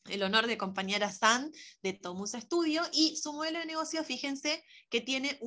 el 0.09 0.23
honor 0.23 0.47
de 0.47 0.55
acompañar 0.55 1.05
a 1.05 1.13
San 1.13 1.53
de 1.83 1.93
Tomus 1.93 2.33
Studio 2.33 2.83
y 2.93 3.17
su 3.17 3.33
modelo 3.33 3.59
de 3.59 3.67
negocio, 3.67 4.03
fíjense 4.05 4.65
que 4.89 5.01
tiene, 5.01 5.39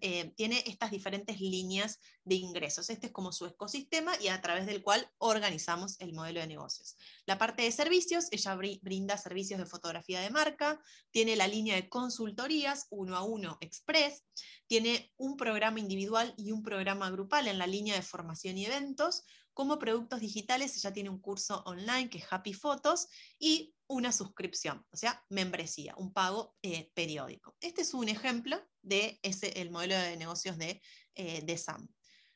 eh, 0.00 0.32
tiene 0.36 0.62
estas 0.66 0.90
diferentes 0.90 1.40
líneas 1.40 1.98
de 2.24 2.34
ingresos. 2.36 2.90
Este 2.90 3.06
es 3.06 3.12
como 3.12 3.32
su 3.32 3.46
ecosistema 3.46 4.12
y 4.20 4.28
a 4.28 4.40
través 4.40 4.66
del 4.66 4.82
cual 4.82 5.10
organizamos 5.18 5.98
el 6.00 6.12
modelo 6.12 6.40
de 6.40 6.46
negocios. 6.46 6.96
La 7.26 7.38
parte 7.38 7.62
de 7.62 7.72
servicios, 7.72 8.26
ella 8.30 8.54
brinda 8.54 9.16
servicios 9.16 9.58
de 9.58 9.66
fotografía 9.66 10.20
de 10.20 10.30
marca, 10.30 10.80
tiene 11.10 11.36
la 11.36 11.48
línea 11.48 11.74
de 11.74 11.88
consultorías 11.88 12.86
uno 12.90 13.16
a 13.16 13.22
uno 13.22 13.56
express, 13.60 14.24
tiene 14.66 15.12
un 15.16 15.36
programa 15.36 15.80
individual 15.80 16.34
y 16.36 16.52
un 16.52 16.62
programa 16.62 17.10
grupal 17.10 17.48
en 17.48 17.58
la 17.58 17.66
línea 17.66 17.94
de 17.94 18.02
formación 18.02 18.58
y 18.58 18.66
eventos, 18.66 19.24
como 19.58 19.76
productos 19.76 20.20
digitales, 20.20 20.76
ella 20.76 20.92
tiene 20.92 21.10
un 21.10 21.18
curso 21.18 21.64
online 21.66 22.08
que 22.08 22.18
es 22.18 22.26
Happy 22.30 22.54
Photos 22.54 23.08
y 23.40 23.74
una 23.88 24.12
suscripción, 24.12 24.86
o 24.92 24.96
sea, 24.96 25.24
membresía, 25.30 25.94
un 25.96 26.12
pago 26.12 26.54
eh, 26.62 26.92
periódico. 26.94 27.56
Este 27.60 27.82
es 27.82 27.92
un 27.92 28.08
ejemplo 28.08 28.56
de 28.82 29.18
ese, 29.20 29.60
el 29.60 29.72
modelo 29.72 29.96
de 29.96 30.16
negocios 30.16 30.58
de, 30.58 30.80
eh, 31.16 31.42
de 31.42 31.58
SAM. 31.58 31.88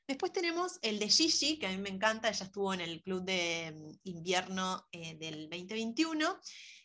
Después 0.04 0.32
tenemos 0.32 0.80
el 0.82 0.98
de 0.98 1.08
Gigi, 1.08 1.60
que 1.60 1.68
a 1.68 1.70
mí 1.70 1.78
me 1.78 1.90
encanta, 1.90 2.28
ella 2.28 2.44
estuvo 2.44 2.74
en 2.74 2.80
el 2.80 3.00
club 3.04 3.22
de 3.22 3.72
mm, 3.72 4.00
invierno 4.02 4.84
eh, 4.90 5.16
del 5.16 5.48
2021. 5.48 6.40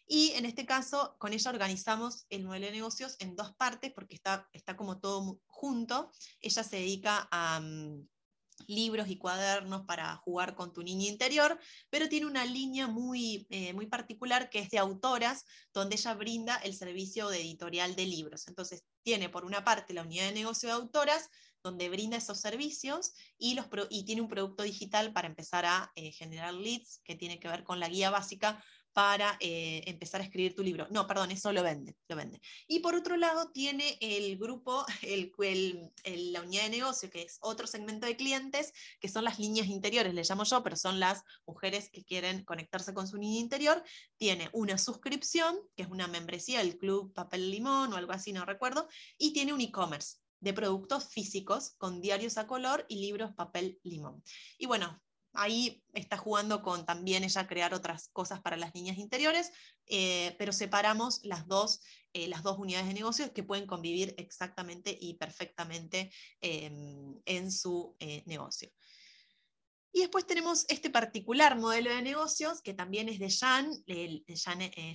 Y 0.05 0.33
en 0.33 0.45
este 0.45 0.67
caso, 0.67 1.15
con 1.17 1.33
ella 1.33 1.49
organizamos 1.49 2.27
el 2.29 2.43
modelo 2.43 2.67
de 2.67 2.73
negocios 2.73 3.15
en 3.17 3.35
dos 3.35 3.55
partes, 3.55 3.91
porque 3.91 4.13
está, 4.13 4.47
está 4.53 4.77
como 4.77 4.99
todo 4.99 5.41
junto. 5.47 6.11
Ella 6.41 6.63
se 6.63 6.75
dedica 6.75 7.27
a, 7.31 7.59
mm, 7.59 8.07
libros 8.67 9.09
y 9.09 9.17
cuadernos 9.17 9.85
para 9.85 10.15
jugar 10.17 10.55
con 10.55 10.73
tu 10.73 10.83
niña 10.83 11.07
interior, 11.07 11.59
pero 11.89 12.09
tiene 12.09 12.25
una 12.25 12.45
línea 12.45 12.87
muy, 12.87 13.47
eh, 13.49 13.73
muy 13.73 13.87
particular 13.87 14.49
que 14.49 14.59
es 14.59 14.69
de 14.69 14.77
autoras, 14.77 15.45
donde 15.73 15.95
ella 15.95 16.13
brinda 16.13 16.57
el 16.57 16.75
servicio 16.75 17.29
de 17.29 17.41
editorial 17.41 17.95
de 17.95 18.05
libros. 18.05 18.47
Entonces, 18.47 18.83
tiene 19.03 19.29
por 19.29 19.45
una 19.45 19.63
parte 19.63 19.93
la 19.93 20.01
unidad 20.01 20.25
de 20.25 20.33
negocio 20.33 20.69
de 20.69 20.75
autoras, 20.75 21.29
donde 21.63 21.89
brinda 21.89 22.17
esos 22.17 22.39
servicios 22.39 23.13
y, 23.37 23.55
los 23.55 23.65
y 23.89 24.05
tiene 24.05 24.21
un 24.21 24.27
producto 24.27 24.63
digital 24.63 25.11
para 25.11 25.27
empezar 25.27 25.65
a 25.65 25.91
eh, 25.95 26.11
generar 26.11 26.53
leads, 26.53 27.01
que 27.03 27.15
tiene 27.15 27.39
que 27.39 27.47
ver 27.47 27.63
con 27.63 27.79
la 27.79 27.89
guía 27.89 28.09
básica 28.09 28.63
para 28.97 29.37
eh, 29.41 29.83
empezar 29.85 30.21
a 30.21 30.23
escribir 30.23 30.55
tu 30.55 30.63
libro. 30.63 30.87
No, 30.89 31.05
perdón, 31.05 31.29
eso 31.29 31.53
lo 31.53 31.61
vende, 31.61 31.95
lo 32.07 32.15
vende. 32.15 32.41
Y 32.67 32.79
por 32.79 32.95
otro 32.95 33.15
lado, 33.15 33.51
tiene 33.51 33.95
el 34.01 34.39
grupo, 34.39 34.87
el, 35.03 35.31
la 36.33 36.41
unidad 36.41 36.63
de 36.63 36.69
negocio, 36.71 37.07
que 37.11 37.21
es 37.21 37.37
otro 37.41 37.67
segmento 37.67 38.07
de 38.07 38.15
clientes, 38.15 38.73
que 38.99 39.07
son 39.07 39.23
las 39.23 39.37
líneas 39.37 39.67
interiores, 39.67 40.15
le 40.15 40.23
llamo 40.23 40.45
yo, 40.45 40.63
pero 40.63 40.75
son 40.75 40.99
las 40.99 41.21
mujeres 41.45 41.91
que 41.91 42.03
quieren 42.03 42.43
conectarse 42.43 42.95
con 42.95 43.07
su 43.07 43.19
niña 43.19 43.39
interior. 43.39 43.83
Tiene 44.17 44.49
una 44.51 44.79
suscripción, 44.79 45.59
que 45.75 45.83
es 45.83 45.89
una 45.89 46.07
membresía 46.07 46.57
del 46.57 46.79
Club 46.79 47.13
Papel 47.13 47.51
Limón 47.51 47.93
o 47.93 47.97
algo 47.97 48.13
así, 48.13 48.33
no 48.33 48.45
recuerdo, 48.45 48.87
y 49.19 49.31
tiene 49.31 49.53
un 49.53 49.61
e-commerce 49.61 50.15
de 50.39 50.53
productos 50.53 51.09
físicos 51.09 51.75
con 51.77 52.01
diarios 52.01 52.39
a 52.39 52.47
color 52.47 52.83
y 52.89 53.01
libros 53.01 53.33
papel 53.33 53.79
limón. 53.83 54.23
Y 54.57 54.65
bueno, 54.67 55.01
ahí 55.33 55.83
está 55.93 56.17
jugando 56.17 56.61
con 56.61 56.85
también 56.85 57.23
ella 57.23 57.47
crear 57.47 57.73
otras 57.73 58.09
cosas 58.09 58.41
para 58.41 58.57
las 58.57 58.73
niñas 58.73 58.97
interiores, 58.97 59.51
eh, 59.85 60.35
pero 60.37 60.51
separamos 60.51 61.19
las 61.23 61.47
dos, 61.47 61.81
eh, 62.13 62.27
las 62.27 62.43
dos 62.43 62.57
unidades 62.57 62.87
de 62.87 62.93
negocio 62.93 63.33
que 63.33 63.43
pueden 63.43 63.67
convivir 63.67 64.15
exactamente 64.17 64.97
y 64.99 65.15
perfectamente 65.15 66.11
em, 66.41 67.19
en 67.25 67.51
su 67.51 67.95
eh, 67.99 68.23
negocio. 68.25 68.69
Y 69.93 70.01
después 70.01 70.27
tenemos 70.27 70.65
este 70.69 70.89
particular 70.89 71.57
modelo 71.57 71.89
de 71.89 72.01
negocios, 72.01 72.61
que 72.61 72.73
también 72.73 73.09
es 73.09 73.17
de 73.17 73.31
Jan, 73.31 73.71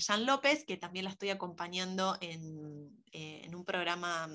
Jan, 0.06 0.26
López, 0.26 0.64
que 0.64 0.76
también 0.76 1.06
la 1.06 1.10
estoy 1.10 1.30
acompañando 1.30 2.16
en, 2.20 3.02
en 3.10 3.54
un 3.54 3.64
programa, 3.64 4.28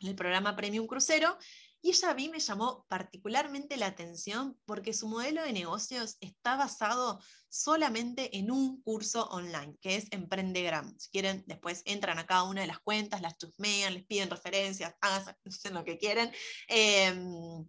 en 0.00 0.08
el 0.08 0.16
programa 0.16 0.56
Premium 0.56 0.88
Crucero, 0.88 1.36
y 1.82 1.90
ella 1.90 2.10
a 2.10 2.14
mí 2.14 2.28
me 2.28 2.38
llamó 2.38 2.86
particularmente 2.88 3.76
la 3.76 3.86
atención 3.86 4.56
porque 4.64 4.94
su 4.94 5.08
modelo 5.08 5.42
de 5.42 5.52
negocios 5.52 6.16
está 6.20 6.54
basado 6.54 7.20
solamente 7.48 8.38
en 8.38 8.52
un 8.52 8.80
curso 8.82 9.28
online, 9.30 9.76
que 9.80 9.96
es 9.96 10.06
Emprendegram. 10.12 10.96
Si 10.96 11.10
quieren, 11.10 11.42
después 11.48 11.82
entran 11.84 12.20
a 12.20 12.26
cada 12.26 12.44
una 12.44 12.60
de 12.60 12.68
las 12.68 12.78
cuentas, 12.78 13.20
las 13.20 13.36
chusmean, 13.36 13.94
les 13.94 14.06
piden 14.06 14.30
referencias, 14.30 14.94
hagan 15.00 15.36
lo 15.72 15.84
que 15.84 15.98
quieren. 15.98 16.30
Em, 16.68 17.68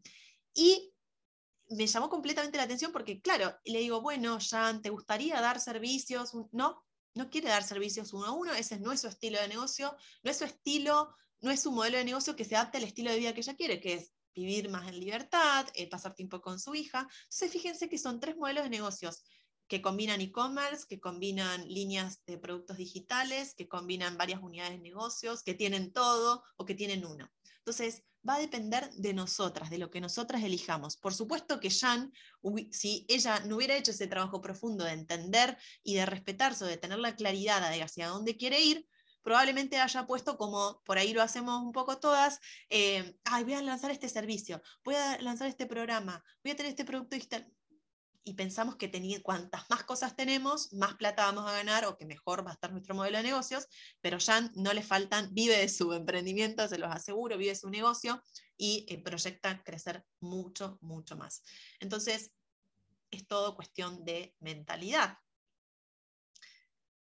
y 0.54 0.94
me 1.70 1.88
llamó 1.88 2.08
completamente 2.08 2.58
la 2.58 2.66
atención 2.66 2.92
porque, 2.92 3.20
claro, 3.20 3.58
le 3.66 3.80
digo, 3.80 4.02
bueno, 4.02 4.38
Jan, 4.40 4.84
¿te 4.84 4.92
gustaría 4.92 5.42
dar 5.42 5.60
servicios? 5.60 6.34
No, 6.52 6.86
no 7.16 7.30
quiere 7.32 7.50
dar 7.50 7.64
servicios 7.64 8.14
uno 8.14 8.28
a 8.28 8.32
uno, 8.32 8.54
ese 8.54 8.80
no 8.80 8.92
es 8.92 9.02
su 9.02 9.08
estilo 9.08 9.42
de 9.42 9.48
negocio, 9.48 9.96
no 10.22 10.30
es 10.30 10.38
su 10.38 10.46
estilo 10.46 11.16
no 11.44 11.52
es 11.52 11.66
un 11.66 11.76
modelo 11.76 11.98
de 11.98 12.06
negocio 12.06 12.36
que 12.36 12.46
se 12.46 12.56
adapte 12.56 12.78
al 12.78 12.86
estilo 12.86 13.12
de 13.12 13.20
vida 13.20 13.34
que 13.34 13.42
ella 13.42 13.56
quiere, 13.56 13.82
que 13.82 13.94
es 13.96 14.14
vivir 14.34 14.70
más 14.70 14.88
en 14.88 15.00
libertad, 15.00 15.68
eh, 15.76 15.90
pasar 15.90 16.16
tiempo 16.16 16.42
con 16.42 16.60
su 16.60 16.74
hija. 16.74 17.08
Entonces, 17.24 17.52
fíjense 17.52 17.90
que 17.90 17.98
son 17.98 18.20
tres 18.20 18.38
modelos 18.38 18.64
de 18.64 18.70
negocios 18.70 19.24
que 19.68 19.82
combinan 19.82 20.22
e-commerce, 20.22 20.86
que 20.88 21.00
combinan 21.00 21.68
líneas 21.68 22.24
de 22.26 22.38
productos 22.38 22.78
digitales, 22.78 23.54
que 23.56 23.68
combinan 23.68 24.18
varias 24.18 24.42
unidades 24.42 24.74
de 24.74 24.80
negocios, 24.80 25.44
que 25.44 25.54
tienen 25.54 25.92
todo 25.92 26.44
o 26.56 26.66
que 26.66 26.76
tienen 26.76 27.06
uno. 27.06 27.30
Entonces, 27.58 28.04
va 28.28 28.36
a 28.36 28.40
depender 28.40 28.90
de 28.94 29.14
nosotras, 29.14 29.70
de 29.70 29.78
lo 29.78 29.90
que 29.90 30.00
nosotras 30.00 30.44
elijamos. 30.44 30.96
Por 30.96 31.14
supuesto 31.14 31.60
que 31.60 31.70
Jan, 31.70 32.14
si 32.72 33.06
ella 33.10 33.42
no 33.42 33.58
hubiera 33.58 33.76
hecho 33.76 33.92
ese 33.92 34.08
trabajo 34.08 34.42
profundo 34.42 34.86
de 34.86 34.92
entender 34.92 35.58
y 35.84 35.96
de 35.96 36.06
respetarse 36.06 36.64
o 36.64 36.68
de 36.68 36.78
tener 36.78 37.00
la 37.00 37.16
claridad 37.16 37.70
de 37.70 37.84
hacia 37.84 38.08
dónde 38.08 38.38
quiere 38.38 38.62
ir, 38.62 38.88
probablemente 39.24 39.80
haya 39.80 40.06
puesto 40.06 40.38
como 40.38 40.82
por 40.84 40.98
ahí 40.98 41.14
lo 41.14 41.22
hacemos 41.22 41.62
un 41.62 41.72
poco 41.72 41.98
todas, 41.98 42.40
eh, 42.70 43.18
ay, 43.24 43.44
voy 43.44 43.54
a 43.54 43.62
lanzar 43.62 43.92
este 43.92 44.10
servicio, 44.10 44.62
voy 44.84 44.96
a 44.96 45.20
lanzar 45.22 45.48
este 45.48 45.66
programa, 45.66 46.24
voy 46.44 46.52
a 46.52 46.56
tener 46.56 46.70
este 46.72 46.86
producto. 46.86 47.16
Y 48.26 48.36
pensamos 48.36 48.78
que 48.78 48.90
cuantas 49.22 49.70
más 49.70 49.84
cosas 49.84 50.16
tenemos, 50.16 50.72
más 50.72 50.96
plata 50.96 51.26
vamos 51.26 51.46
a 51.50 51.54
ganar 51.54 51.86
o 51.86 51.98
que 51.98 52.06
mejor 52.06 52.46
va 52.46 52.52
a 52.52 52.54
estar 52.54 52.72
nuestro 52.72 52.96
modelo 52.96 53.18
de 53.18 53.24
negocios, 53.24 53.68
pero 54.00 54.18
ya 54.18 54.50
no 54.56 54.72
le 54.72 54.82
faltan, 54.82 55.34
vive 55.34 55.58
de 55.58 55.68
su 55.68 55.92
emprendimiento, 55.92 56.66
se 56.70 56.78
los 56.78 56.90
aseguro, 56.90 57.38
vive 57.38 57.50
de 57.50 57.58
su 57.58 57.70
negocio 57.70 58.24
y 58.56 58.86
eh, 58.88 59.04
proyecta 59.04 59.62
crecer 59.64 60.06
mucho, 60.22 60.78
mucho 60.80 61.18
más. 61.18 61.44
Entonces, 61.82 62.32
es 63.12 63.28
todo 63.28 63.56
cuestión 63.56 64.06
de 64.06 64.34
mentalidad 64.40 65.18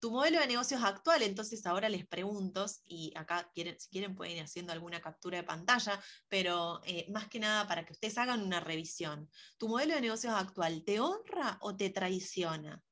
tu 0.03 0.11
modelo 0.11 0.41
de 0.41 0.47
negocios 0.47 0.83
actual, 0.83 1.21
entonces 1.21 1.65
ahora 1.65 1.87
les 1.87 2.05
pregunto, 2.05 2.65
y 2.83 3.13
acá 3.15 3.49
si 3.55 3.87
quieren 3.89 4.15
pueden 4.15 4.35
ir 4.35 4.43
haciendo 4.43 4.73
alguna 4.73 4.99
captura 4.99 5.37
de 5.37 5.45
pantalla, 5.45 5.97
pero 6.27 6.81
eh, 6.83 7.05
más 7.09 7.29
que 7.29 7.39
nada 7.39 7.65
para 7.69 7.85
que 7.85 7.93
ustedes 7.93 8.17
hagan 8.17 8.41
una 8.41 8.59
revisión. 8.59 9.29
¿Tu 9.57 9.69
modelo 9.69 9.95
de 9.95 10.01
negocios 10.01 10.33
actual 10.33 10.83
te 10.83 10.99
honra 10.99 11.57
o 11.61 11.77
te 11.77 11.89
traiciona? 11.89 12.83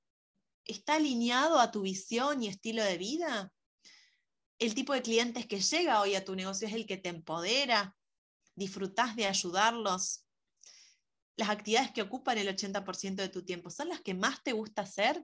¿Está 0.63 0.95
alineado 0.95 1.59
a 1.59 1.69
tu 1.69 1.81
visión 1.81 2.43
y 2.43 2.47
estilo 2.47 2.81
de 2.81 2.97
vida? 2.97 3.53
¿El 4.57 4.73
tipo 4.73 4.93
de 4.93 5.01
clientes 5.01 5.47
que 5.47 5.59
llega 5.59 5.99
hoy 5.99 6.15
a 6.15 6.23
tu 6.23 6.33
negocio 6.33 6.65
es 6.65 6.73
el 6.73 6.85
que 6.85 6.95
te 6.95 7.09
empodera? 7.09 7.93
¿Disfrutás 8.55 9.17
de 9.17 9.25
ayudarlos? 9.25 10.25
¿Las 11.35 11.49
actividades 11.49 11.91
que 11.91 12.03
ocupan 12.03 12.37
el 12.37 12.47
80% 12.47 13.15
de 13.15 13.27
tu 13.27 13.43
tiempo 13.43 13.69
son 13.69 13.89
las 13.89 13.99
que 13.99 14.13
más 14.13 14.41
te 14.43 14.53
gusta 14.53 14.83
hacer? 14.83 15.21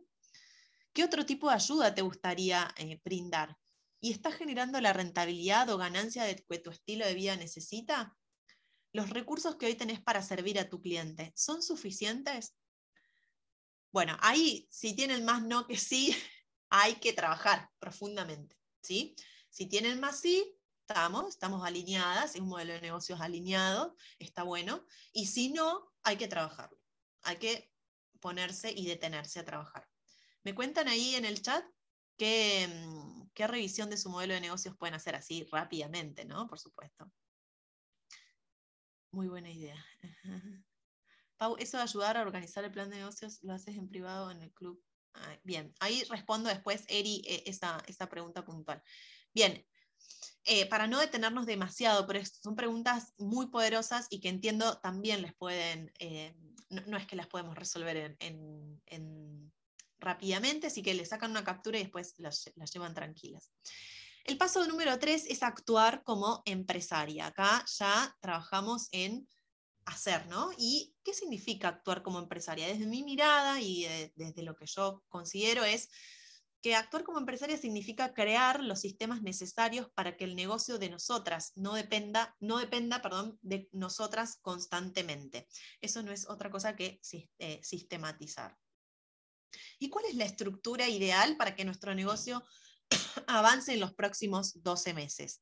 ¿Qué 0.93 1.03
otro 1.03 1.25
tipo 1.25 1.49
de 1.49 1.55
ayuda 1.55 1.93
te 1.93 2.01
gustaría 2.01 2.73
eh, 2.77 2.99
brindar? 3.03 3.57
¿Y 3.99 4.11
estás 4.11 4.35
generando 4.35 4.79
la 4.79 4.93
rentabilidad 4.93 5.69
o 5.69 5.77
ganancia 5.77 6.23
de 6.23 6.35
que 6.35 6.59
tu 6.59 6.71
estilo 6.71 7.05
de 7.05 7.13
vida 7.13 7.35
necesita? 7.35 8.15
¿Los 8.93 9.09
recursos 9.09 9.55
que 9.55 9.65
hoy 9.65 9.75
tenés 9.75 10.01
para 10.01 10.21
servir 10.21 10.59
a 10.59 10.69
tu 10.69 10.81
cliente 10.81 11.33
son 11.35 11.61
suficientes? 11.61 12.55
Bueno, 13.91 14.17
ahí 14.21 14.67
si 14.71 14.95
tienen 14.95 15.25
más 15.25 15.43
no 15.43 15.67
que 15.67 15.77
sí, 15.77 16.15
hay 16.69 16.95
que 16.95 17.13
trabajar 17.13 17.69
profundamente. 17.79 18.55
¿sí? 18.81 19.15
Si 19.49 19.67
tienen 19.67 19.99
más 19.99 20.19
sí, 20.19 20.57
estamos, 20.87 21.29
estamos 21.29 21.65
alineadas, 21.65 22.35
es 22.35 22.41
un 22.41 22.49
modelo 22.49 22.73
de 22.73 22.81
negocios 22.81 23.19
alineado, 23.19 23.95
está 24.19 24.43
bueno. 24.43 24.85
Y 25.11 25.27
si 25.27 25.49
no, 25.49 25.91
hay 26.03 26.17
que 26.17 26.27
trabajarlo. 26.27 26.77
Hay 27.23 27.37
que 27.37 27.71
ponerse 28.19 28.71
y 28.71 28.85
detenerse 28.85 29.39
a 29.39 29.45
trabajar. 29.45 29.87
Me 30.47 30.55
cuentan 30.55 30.87
ahí 30.87 31.15
en 31.15 31.25
el 31.25 31.41
chat 31.41 31.61
qué, 32.15 32.69
mm, 32.69 33.31
qué 33.33 33.47
revisión 33.47 33.89
de 33.89 33.97
su 33.97 34.09
modelo 34.09 34.33
de 34.33 34.39
negocios 34.39 34.77
pueden 34.77 34.95
hacer 34.95 35.13
así 35.13 35.45
rápidamente, 35.51 36.23
¿no? 36.23 36.47
Por 36.47 36.57
supuesto. 36.57 37.11
Muy 39.11 39.27
buena 39.27 39.51
idea. 39.51 39.75
Pau, 41.35 41.57
eso 41.59 41.75
de 41.75 41.83
ayudar 41.83 42.15
a 42.15 42.21
organizar 42.21 42.63
el 42.63 42.71
plan 42.71 42.89
de 42.89 42.95
negocios, 42.95 43.43
¿lo 43.43 43.51
haces 43.51 43.75
en 43.75 43.89
privado 43.89 44.31
en 44.31 44.41
el 44.41 44.53
club? 44.53 44.81
bien, 45.43 45.75
ahí 45.81 46.05
respondo 46.05 46.47
después, 46.47 46.85
Eri, 46.87 47.23
e, 47.25 47.43
esa, 47.45 47.83
pregunta 48.09 48.45
puntual. 48.45 48.81
Bien, 49.33 49.67
eh, 50.45 50.65
para 50.69 50.87
no 50.87 50.97
detenernos 50.97 51.45
demasiado, 51.45 52.07
pero 52.07 52.23
son 52.23 52.55
preguntas 52.55 53.13
muy 53.17 53.47
poderosas 53.47 54.07
y 54.11 54.21
que 54.21 54.29
entiendo 54.29 54.77
también 54.77 55.23
les 55.23 55.33
pueden, 55.33 55.91
eh, 55.99 56.33
no, 56.69 56.95
es 56.95 57.05
que 57.05 57.17
las 57.17 57.27
podemos 57.27 57.57
resolver 57.57 58.15
en, 58.19 59.51
rápidamente, 59.99 60.67
así 60.67 60.81
que 60.81 60.93
le 60.93 61.05
sacan 61.05 61.31
una 61.31 61.43
captura 61.43 61.79
y 61.79 61.83
después 61.83 62.13
las, 62.17 62.51
llevan 62.73 62.93
tranquilas. 62.93 63.51
El 64.25 64.37
paso 64.37 64.65
número 64.67 64.97
tres 64.99 65.25
es 65.27 65.41
actuar 65.43 66.03
como 66.03 66.41
empresaria. 66.45 67.27
Acá 67.27 67.63
ya 67.77 68.15
trabajamos 68.19 68.89
en 68.91 69.27
hacer, 69.85 70.27
¿no? 70.27 70.51
¿Y 70.57 70.93
qué 71.03 71.13
significa 71.13 71.69
actuar 71.69 72.03
como 72.03 72.19
empresaria? 72.19 72.67
Desde 72.67 72.87
mi 72.87 73.03
mirada 73.03 73.61
y 73.61 73.87
desde 74.15 74.43
lo 74.43 74.55
que 74.55 74.65
yo 74.65 75.03
considero 75.07 75.63
es 75.63 75.89
que 76.61 76.75
actuar 76.75 77.03
como 77.03 77.19
empresaria 77.19 77.57
significa 77.57 78.13
crear 78.13 78.63
los 78.63 78.81
sistemas 78.81 79.21
necesarios 79.21 79.89
para 79.93 80.17
que 80.17 80.25
el 80.25 80.35
negocio 80.35 80.77
de 80.77 80.89
nosotras 80.89 81.53
no 81.55 81.73
dependa, 81.73 82.35
no 82.39 82.57
dependa 82.57 83.01
perdón, 83.01 83.37
de 83.41 83.69
nosotras 83.71 84.39
constantemente. 84.41 85.47
Eso 85.81 86.03
no 86.03 86.11
es 86.11 86.27
otra 86.27 86.49
cosa 86.49 86.75
que 86.75 86.99
eh, 87.39 87.59
sistematizar. 87.63 88.57
¿Y 89.79 89.89
cuál 89.89 90.05
es 90.05 90.15
la 90.15 90.25
estructura 90.25 90.87
ideal 90.87 91.37
para 91.37 91.55
que 91.55 91.65
nuestro 91.65 91.93
negocio 91.93 92.43
avance 93.27 93.73
en 93.73 93.79
los 93.79 93.93
próximos 93.93 94.61
12 94.63 94.93
meses? 94.93 95.41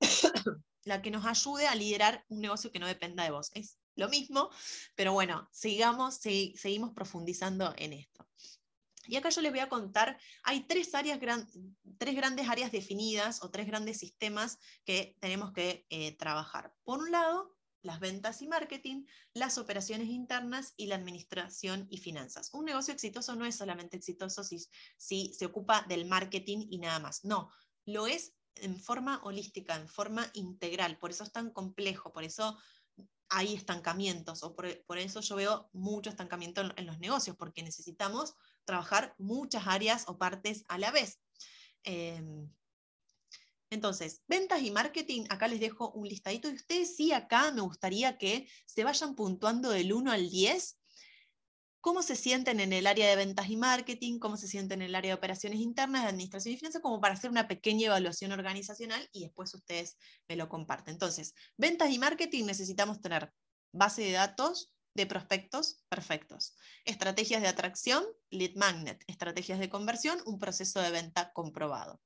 la 0.84 1.00
que 1.00 1.10
nos 1.10 1.24
ayude 1.26 1.66
a 1.66 1.74
liderar 1.74 2.24
un 2.28 2.40
negocio 2.40 2.72
que 2.72 2.78
no 2.78 2.86
dependa 2.86 3.24
de 3.24 3.30
vos. 3.30 3.50
Es 3.54 3.78
lo 3.94 4.08
mismo, 4.08 4.50
pero 4.94 5.12
bueno, 5.12 5.48
sigamos, 5.52 6.16
seguimos 6.16 6.92
profundizando 6.92 7.74
en 7.76 7.92
esto. 7.92 8.28
Y 9.06 9.16
acá 9.16 9.30
yo 9.30 9.40
les 9.40 9.50
voy 9.50 9.60
a 9.60 9.68
contar, 9.68 10.18
hay 10.44 10.64
tres, 10.64 10.94
áreas 10.94 11.18
tres 11.98 12.14
grandes 12.14 12.48
áreas 12.48 12.70
definidas 12.70 13.42
o 13.42 13.50
tres 13.50 13.66
grandes 13.66 13.98
sistemas 13.98 14.58
que 14.84 15.16
tenemos 15.20 15.52
que 15.52 15.86
eh, 15.90 16.16
trabajar. 16.16 16.72
Por 16.84 17.00
un 17.00 17.10
lado, 17.10 17.52
las 17.82 18.00
ventas 18.00 18.42
y 18.42 18.48
marketing, 18.48 19.04
las 19.34 19.58
operaciones 19.58 20.08
internas 20.08 20.74
y 20.76 20.86
la 20.86 20.94
administración 20.94 21.86
y 21.90 21.98
finanzas. 21.98 22.50
Un 22.52 22.64
negocio 22.64 22.94
exitoso 22.94 23.34
no 23.34 23.44
es 23.44 23.56
solamente 23.56 23.96
exitoso 23.96 24.44
si, 24.44 24.64
si 24.96 25.34
se 25.34 25.46
ocupa 25.46 25.84
del 25.88 26.06
marketing 26.06 26.66
y 26.70 26.78
nada 26.78 27.00
más. 27.00 27.24
No, 27.24 27.50
lo 27.84 28.06
es 28.06 28.34
en 28.56 28.78
forma 28.78 29.20
holística, 29.24 29.76
en 29.76 29.88
forma 29.88 30.30
integral. 30.34 30.98
Por 30.98 31.10
eso 31.10 31.24
es 31.24 31.32
tan 31.32 31.50
complejo, 31.50 32.12
por 32.12 32.24
eso 32.24 32.58
hay 33.28 33.54
estancamientos, 33.54 34.42
o 34.42 34.54
por, 34.54 34.98
eso 34.98 35.20
yo 35.20 35.36
veo 35.36 35.70
mucho 35.72 36.10
estancamiento 36.10 36.60
en, 36.76 36.86
los 36.86 36.98
negocios, 36.98 37.34
porque 37.34 37.62
necesitamos 37.62 38.34
trabajar 38.64 39.14
muchas 39.16 39.66
áreas 39.66 40.04
o 40.06 40.18
partes 40.18 40.64
a 40.68 40.76
la 40.76 40.90
vez. 40.90 41.18
Em, 41.82 42.52
entonces, 43.72 44.22
ventas 44.28 44.62
y 44.62 44.70
marketing, 44.70 45.24
acá 45.30 45.48
les 45.48 45.58
dejo 45.58 45.90
un 45.92 46.06
listadito 46.06 46.50
y 46.50 46.54
ustedes 46.54 46.94
sí 46.94 47.12
acá 47.12 47.50
me 47.52 47.62
gustaría 47.62 48.18
que 48.18 48.46
se 48.66 48.84
vayan 48.84 49.14
puntuando 49.14 49.70
del 49.70 49.94
1 49.94 50.12
al 50.12 50.28
10 50.28 50.78
cómo 51.80 52.02
se 52.02 52.14
sienten 52.14 52.60
en 52.60 52.72
el 52.72 52.86
área 52.86 53.08
de 53.08 53.16
ventas 53.16 53.48
y 53.48 53.56
marketing, 53.56 54.18
cómo 54.20 54.36
se 54.36 54.46
sienten 54.46 54.82
en 54.82 54.88
el 54.88 54.94
área 54.94 55.10
de 55.10 55.18
operaciones 55.18 55.58
internas, 55.58 56.02
de 56.02 56.10
administración 56.10 56.54
y 56.54 56.58
finanzas, 56.58 56.82
como 56.82 57.00
para 57.00 57.14
hacer 57.14 57.30
una 57.30 57.48
pequeña 57.48 57.86
evaluación 57.86 58.30
organizacional 58.30 59.08
y 59.10 59.22
después 59.24 59.52
ustedes 59.52 59.96
me 60.28 60.36
lo 60.36 60.48
comparten. 60.48 60.92
Entonces, 60.92 61.34
ventas 61.56 61.90
y 61.90 61.98
marketing 61.98 62.44
necesitamos 62.44 63.00
tener 63.00 63.32
base 63.72 64.02
de 64.02 64.12
datos 64.12 64.72
de 64.94 65.06
prospectos 65.06 65.82
perfectos, 65.88 66.54
estrategias 66.84 67.40
de 67.40 67.48
atracción, 67.48 68.04
lead 68.30 68.54
magnet, 68.54 69.02
estrategias 69.06 69.58
de 69.58 69.70
conversión, 69.70 70.20
un 70.26 70.38
proceso 70.38 70.78
de 70.80 70.90
venta 70.90 71.32
comprobado. 71.32 72.00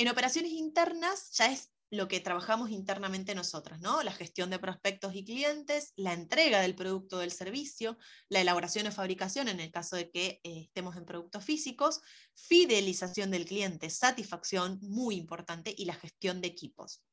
En 0.00 0.08
operaciones 0.08 0.52
internas 0.52 1.30
ya 1.32 1.52
es 1.52 1.74
lo 1.90 2.08
que 2.08 2.20
trabajamos 2.20 2.70
internamente 2.70 3.34
nosotras, 3.34 3.82
¿no? 3.82 4.02
La 4.02 4.12
gestión 4.12 4.48
de 4.48 4.58
prospectos 4.58 5.14
y 5.14 5.26
clientes, 5.26 5.92
la 5.94 6.14
entrega 6.14 6.62
del 6.62 6.74
producto 6.74 7.16
o 7.16 7.18
del 7.18 7.32
servicio, 7.32 7.98
la 8.30 8.40
elaboración 8.40 8.86
o 8.86 8.92
fabricación 8.92 9.48
en 9.48 9.60
el 9.60 9.70
caso 9.70 9.96
de 9.96 10.10
que 10.10 10.40
eh, 10.42 10.62
estemos 10.62 10.96
en 10.96 11.04
productos 11.04 11.44
físicos, 11.44 12.00
fidelización 12.34 13.30
del 13.30 13.44
cliente, 13.44 13.90
satisfacción, 13.90 14.78
muy 14.80 15.16
importante, 15.16 15.74
y 15.76 15.84
la 15.84 15.92
gestión 15.92 16.40
de 16.40 16.48
equipos. 16.48 17.04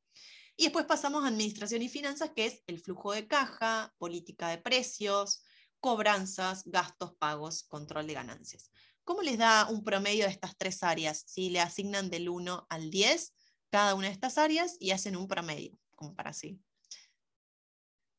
Y 0.56 0.64
después 0.64 0.86
pasamos 0.86 1.26
a 1.26 1.28
administración 1.28 1.82
y 1.82 1.90
finanzas, 1.90 2.32
que 2.34 2.46
es 2.46 2.64
el 2.68 2.80
flujo 2.80 3.12
de 3.12 3.28
caja, 3.28 3.94
política 3.98 4.48
de 4.48 4.60
precios, 4.60 5.44
cobranzas, 5.82 6.64
gastos, 6.66 7.16
pagos, 7.20 7.64
control 7.64 8.08
de 8.08 8.14
ganancias. 8.14 8.72
¿Cómo 9.08 9.22
les 9.22 9.38
da 9.38 9.70
un 9.70 9.86
promedio 9.86 10.26
de 10.26 10.32
estas 10.32 10.58
tres 10.58 10.84
áreas? 10.84 11.24
Si 11.26 11.50
le 11.50 11.62
asignan 11.62 12.10
del 12.10 12.28
1 12.28 12.68
al 12.70 12.90
10, 12.90 13.34
cada 13.70 13.96
una 13.96 14.08
de 14.08 14.14
estas 14.14 14.38
áreas 14.38 14.76
y 14.82 14.92
hacen 14.92 15.16
un 15.16 15.30
promedio, 15.30 15.80
como 15.96 16.14
para 16.14 16.32
así. 16.32 16.62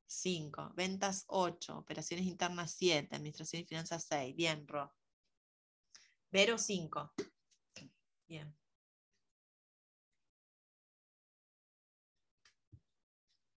5, 0.07 0.73
ventas 0.75 1.25
8, 1.27 1.77
operaciones 1.77 2.25
internas 2.25 2.75
7, 2.79 3.15
administración 3.15 3.61
y 3.61 3.67
finanzas 3.67 4.07
6. 4.09 4.35
Bien, 4.35 4.67
Ro. 4.67 4.97
Vero 6.31 6.57
5. 6.57 7.13
Bien. 8.27 8.57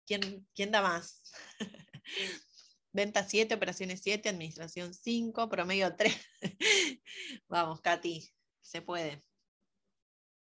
¿Quién, 0.05 0.49
¿Quién 0.53 0.71
da 0.71 0.81
más? 0.81 1.23
Ventas 2.93 3.29
7, 3.29 3.55
operaciones 3.55 4.01
7, 4.03 4.29
administración 4.29 4.93
5, 4.93 5.49
promedio 5.49 5.95
3. 5.95 6.13
Vamos, 7.47 7.81
Katy, 7.81 8.29
se 8.59 8.81
puede. 8.81 9.23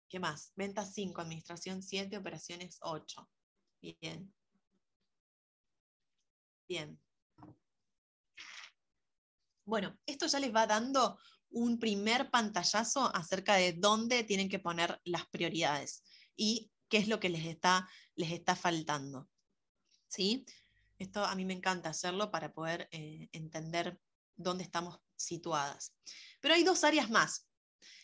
¿Qué 0.09 0.19
más? 0.19 0.53
Ventas 0.57 0.95
5, 0.95 1.21
administración 1.21 1.83
7, 1.83 2.17
operaciones 2.17 2.79
8. 2.81 3.31
Bien. 3.83 4.35
Bien. 6.69 7.01
Bueno, 9.65 9.99
esto 10.07 10.27
ya 10.27 10.41
les 10.41 10.55
va 10.55 10.67
dando 10.67 11.19
un 11.51 11.79
primer 11.79 12.31
pantallazo 12.31 13.15
acerca 13.15 13.55
de 13.57 13.73
dónde 13.73 14.25
tienen 14.25 14.49
que 14.49 14.59
poner 14.59 15.01
las 15.05 15.27
prioridades 15.27 16.03
y 16.37 16.71
qué 16.89 16.99
es 16.99 17.09
lo 17.09 17.21
que 17.21 17.29
les 17.29 17.47
está, 17.47 17.89
les 18.15 18.33
está 18.33 18.57
faltando. 18.57 19.29
¿Sí? 20.09 20.45
Esto 21.01 21.25
a 21.25 21.35
mí 21.35 21.45
me 21.45 21.55
encanta 21.55 21.89
hacerlo 21.89 22.31
para 22.31 22.53
poder 22.53 22.89
eh, 22.93 23.29
entender 23.33 23.99
dónde 24.37 24.65
estamos 24.65 25.01
situadas. 25.17 25.95
Pero 26.41 26.55
hay 26.55 26.63
dos 26.63 26.85
áreas 26.85 27.11
más, 27.11 27.49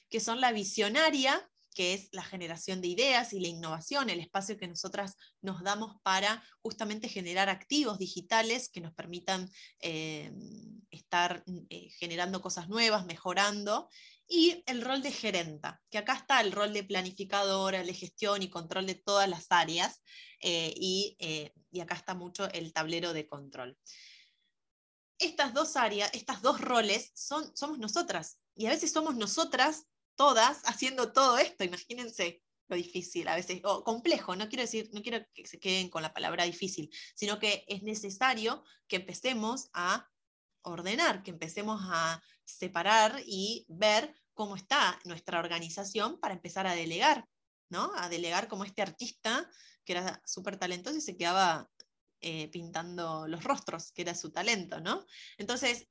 que 0.09 0.19
son 0.19 0.41
la 0.41 0.51
visionaria 0.51 1.49
que 1.77 1.93
es 1.93 2.09
la 2.13 2.23
generación 2.23 2.81
de 2.81 2.89
ideas 2.89 3.35
y 3.35 3.39
la 3.39 3.49
innovación, 3.49 4.09
el 4.09 4.19
espacio 4.19 4.57
que 4.57 4.67
nosotras 4.67 5.15
nos 5.43 5.63
damos 5.63 6.01
para 6.03 6.43
justamente 6.63 7.07
generar 7.07 7.51
activos 7.51 7.99
digitales 7.99 8.71
que 8.71 8.81
nos 8.81 8.95
permitan 8.95 9.51
eh, 9.81 10.33
estar 10.91 11.45
eh, 11.69 11.91
generando 11.99 12.41
cosas 12.41 12.71
nuevas, 12.71 13.05
mejorando, 13.05 13.91
y 14.29 14.63
el 14.67 14.83
rol 14.83 15.03
de 15.03 15.13
gerenta, 15.13 15.81
que 15.91 15.99
acá 15.99 16.15
está 16.15 16.41
el 16.41 16.53
rol 16.53 16.73
de 16.73 16.85
planificadora, 16.85 17.83
de 17.83 17.95
gestión 17.95 18.43
y 18.43 18.51
control 18.51 18.87
de 18.87 18.97
todas 18.97 19.29
las 19.29 19.47
áreas, 19.51 20.03
eh, 20.41 20.73
y, 20.77 21.17
y 21.71 21.81
acá 21.81 21.95
está 21.95 22.15
mucho 22.15 22.51
el 22.53 22.73
tablero 22.73 23.13
de 23.13 23.27
control 23.27 23.79
estas 25.19 25.55
dos 25.55 25.77
áreas, 25.77 26.11
estas 26.13 26.43
dos 26.43 26.61
roles 26.61 27.13
son, 27.15 27.57
somos 27.57 27.79
nosotras. 27.79 28.39
Y 28.55 28.67
a 28.67 28.71
veces 28.71 28.93
somos 28.93 29.17
nosotras 29.17 29.87
todas 30.15 30.63
haciendo 30.65 31.13
todo 31.13 31.39
esto, 31.39 31.65
imagínense 31.65 32.43
lo 32.69 32.77
difícil 32.77 33.29
a 33.29 33.37
veces, 33.37 33.61
o 33.65 33.85
complejo, 33.85 34.35
no 34.35 34.49
quiero 34.49 34.63
decir, 34.63 34.91
no 34.93 35.01
quiero 35.03 35.25
que 35.33 35.47
se 35.47 35.61
queden 35.61 35.89
con 35.89 36.03
la 36.03 36.13
palabra 36.13 36.45
difícil, 36.45 36.91
sino 37.15 37.39
que 37.39 37.65
es 37.69 37.83
necesario 37.83 38.65
que 38.89 38.97
empecemos 38.97 39.69
a 39.73 40.11
ordenar, 40.63 41.23
que 41.23 41.31
empecemos 41.31 41.81
a 41.85 42.21
separar 42.47 43.21
y 43.27 43.67
ver 43.69 44.15
cómo 44.33 44.57
está 44.57 44.99
nuestra 45.05 45.39
organización 45.39 46.19
para 46.21 46.35
empezar 46.35 46.67
a 46.67 46.75
delegar, 46.75 47.27
¿no? 47.69 47.93
A 47.97 48.09
delegar 48.09 48.49
como 48.49 48.65
este 48.65 48.83
artista 48.83 49.51
que 49.85 49.93
era 49.93 50.21
súper 50.27 50.59
talentoso 50.59 50.97
y 50.97 51.01
se 51.01 51.17
quedaba 51.17 51.71
eh, 52.21 52.49
pintando 52.49 53.29
los 53.29 53.45
rostros, 53.45 53.93
que 53.93 54.03
era 54.03 54.15
su 54.15 54.33
talento, 54.33 54.81
¿no? 54.81 55.07
Entonces, 55.39 55.87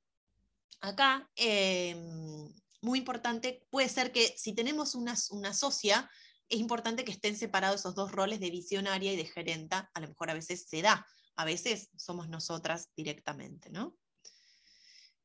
acá 0.80 1.28
em, 1.34 2.52
muy 2.82 2.98
importante, 2.98 3.66
puede 3.70 3.88
ser 3.88 4.12
que 4.12 4.34
si 4.36 4.52
tenemos 4.54 4.94
una, 4.94 5.14
una 5.30 5.54
socia, 5.54 6.10
es 6.48 6.60
importante 6.60 7.04
que 7.04 7.12
estén 7.12 7.36
separados 7.36 7.80
esos 7.80 7.94
dos 7.94 8.12
roles 8.12 8.38
de 8.38 8.50
visionaria 8.50 9.12
y 9.12 9.16
de 9.16 9.24
gerenta, 9.24 9.90
a 9.94 10.00
lo 10.00 10.08
mejor 10.08 10.30
a 10.30 10.34
veces 10.34 10.66
se 10.68 10.82
da, 10.82 11.06
a 11.34 11.44
veces 11.44 11.90
somos 11.96 12.28
nosotras 12.28 12.90
directamente, 12.94 13.70
¿no? 13.70 13.96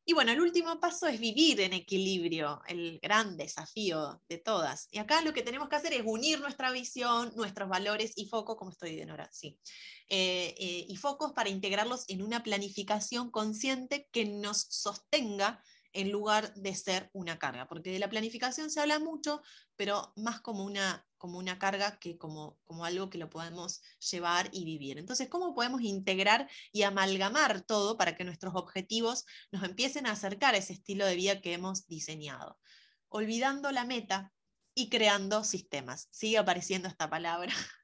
Y 0.03 0.13
bueno, 0.13 0.31
el 0.31 0.41
último 0.41 0.79
paso 0.79 1.07
es 1.07 1.19
vivir 1.19 1.61
en 1.61 1.73
equilibrio, 1.73 2.61
el 2.67 2.99
gran 3.01 3.37
desafío 3.37 4.21
de 4.27 4.39
todas. 4.39 4.87
Y 4.91 4.97
acá 4.97 5.21
lo 5.21 5.31
que 5.31 5.43
tenemos 5.43 5.69
que 5.69 5.75
hacer 5.75 5.93
es 5.93 6.01
unir 6.05 6.39
nuestra 6.39 6.71
visión, 6.71 7.31
nuestros 7.35 7.69
valores 7.69 8.13
y 8.15 8.25
focos, 8.25 8.57
como 8.57 8.71
estoy 8.71 8.95
de 8.95 9.05
Nora, 9.05 9.29
sí, 9.31 9.59
eh, 10.09 10.55
eh, 10.57 10.85
y 10.89 10.95
focos 10.95 11.33
para 11.33 11.49
integrarlos 11.49 12.05
en 12.07 12.23
una 12.23 12.41
planificación 12.41 13.29
consciente 13.29 14.07
que 14.11 14.25
nos 14.25 14.61
sostenga 14.69 15.63
en 15.93 16.11
lugar 16.11 16.53
de 16.53 16.75
ser 16.75 17.09
una 17.13 17.37
carga, 17.37 17.67
porque 17.67 17.91
de 17.91 17.99
la 17.99 18.09
planificación 18.09 18.69
se 18.69 18.79
habla 18.79 18.99
mucho, 18.99 19.41
pero 19.75 20.13
más 20.15 20.41
como 20.41 20.63
una, 20.63 21.05
como 21.17 21.37
una 21.37 21.59
carga 21.59 21.97
que 21.99 22.17
como, 22.17 22.59
como 22.63 22.85
algo 22.85 23.09
que 23.09 23.17
lo 23.17 23.29
podemos 23.29 23.81
llevar 24.11 24.49
y 24.51 24.65
vivir. 24.65 24.97
Entonces, 24.97 25.29
¿cómo 25.29 25.53
podemos 25.53 25.81
integrar 25.81 26.49
y 26.71 26.83
amalgamar 26.83 27.61
todo 27.61 27.97
para 27.97 28.15
que 28.15 28.23
nuestros 28.23 28.55
objetivos 28.55 29.25
nos 29.51 29.63
empiecen 29.63 30.05
a 30.07 30.11
acercar 30.11 30.55
a 30.55 30.57
ese 30.57 30.73
estilo 30.73 31.05
de 31.05 31.15
vida 31.15 31.41
que 31.41 31.53
hemos 31.53 31.87
diseñado? 31.87 32.57
Olvidando 33.09 33.71
la 33.71 33.85
meta 33.85 34.31
y 34.73 34.89
creando 34.89 35.43
sistemas. 35.43 36.07
Sigue 36.11 36.37
apareciendo 36.37 36.87
esta 36.87 37.09
palabra. 37.09 37.53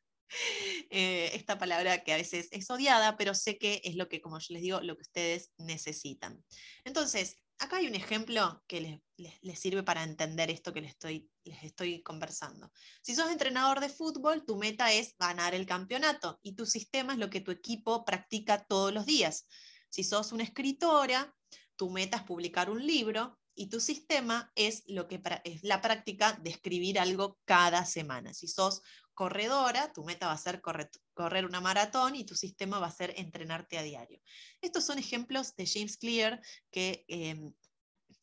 Eh, 0.90 1.32
esta 1.36 1.58
palabra 1.58 2.04
que 2.04 2.12
a 2.12 2.18
veces 2.18 2.50
es 2.52 2.70
odiada, 2.70 3.16
pero 3.16 3.34
sé 3.34 3.58
que 3.58 3.82
es 3.86 3.96
lo 3.96 4.10
que, 4.10 4.20
como 4.22 4.40
yo 4.40 4.54
les 4.54 4.62
digo, 4.62 4.82
lo 4.82 4.96
que 4.98 5.04
ustedes 5.04 5.52
necesitan. 5.58 6.44
Entonces, 6.84 7.38
acá 7.60 7.78
hay 7.78 7.88
un 7.88 7.96
ejemplo 7.96 8.64
que 8.68 9.02
les, 9.18 9.60
sirve 9.60 9.84
para 9.84 10.04
entender 10.04 10.50
esto 10.52 10.74
que 10.74 10.82
les 10.82 10.92
estoy, 10.92 11.30
les 11.44 11.64
estoy 11.64 12.02
conversando. 12.04 12.72
Si 13.02 13.16
sos 13.16 13.32
entrenador 13.32 13.80
de 13.80 13.90
fútbol, 13.90 14.46
tu 14.46 14.58
meta 14.58 14.92
es 14.94 15.16
ganar 15.18 15.56
el 15.56 15.66
campeonato 15.66 16.40
y 16.44 16.54
tu 16.54 16.66
sistema 16.66 17.14
es 17.14 17.20
lo 17.20 17.30
que 17.30 17.42
tu 17.42 17.52
equipo 17.52 18.06
practica 18.06 18.64
todos 18.66 18.94
los 18.94 19.06
días. 19.06 19.48
Si 19.90 20.04
sos 20.04 20.32
una 20.32 20.44
escritora, 20.44 21.36
tu 21.76 21.90
meta 21.90 22.18
es 22.18 22.24
publicar 22.24 22.70
un 22.70 22.86
libro 22.86 23.40
y 23.56 23.70
tu 23.70 23.80
sistema 23.80 24.52
es, 24.56 24.84
lo 24.88 25.08
que, 25.08 25.20
es 25.44 25.64
la 25.64 25.82
práctica 25.82 26.34
de 26.34 26.52
escribir 26.52 27.00
algo 27.00 27.40
cada 27.46 27.86
semana. 27.86 28.34
Si 28.34 28.48
sos 28.48 28.82
corredora, 29.18 29.92
tu 29.94 30.04
meta 30.04 30.28
va 30.28 30.34
a 30.34 30.38
ser 30.38 30.62
correr, 30.62 31.46
una 31.48 31.60
maratón 31.60 32.16
y 32.16 32.24
tu 32.24 32.36
sistema 32.36 32.78
va 32.78 32.86
a 32.86 32.92
ser 32.92 33.16
entrenarte 33.18 33.80
a 33.80 33.82
diario. 33.82 34.22
Estos 34.62 34.86
son 34.86 35.00
ejemplos 35.00 35.56
de 35.56 35.66
James 35.66 35.98
Clear, 35.98 36.40
que 36.70 37.04
em, 37.08 37.52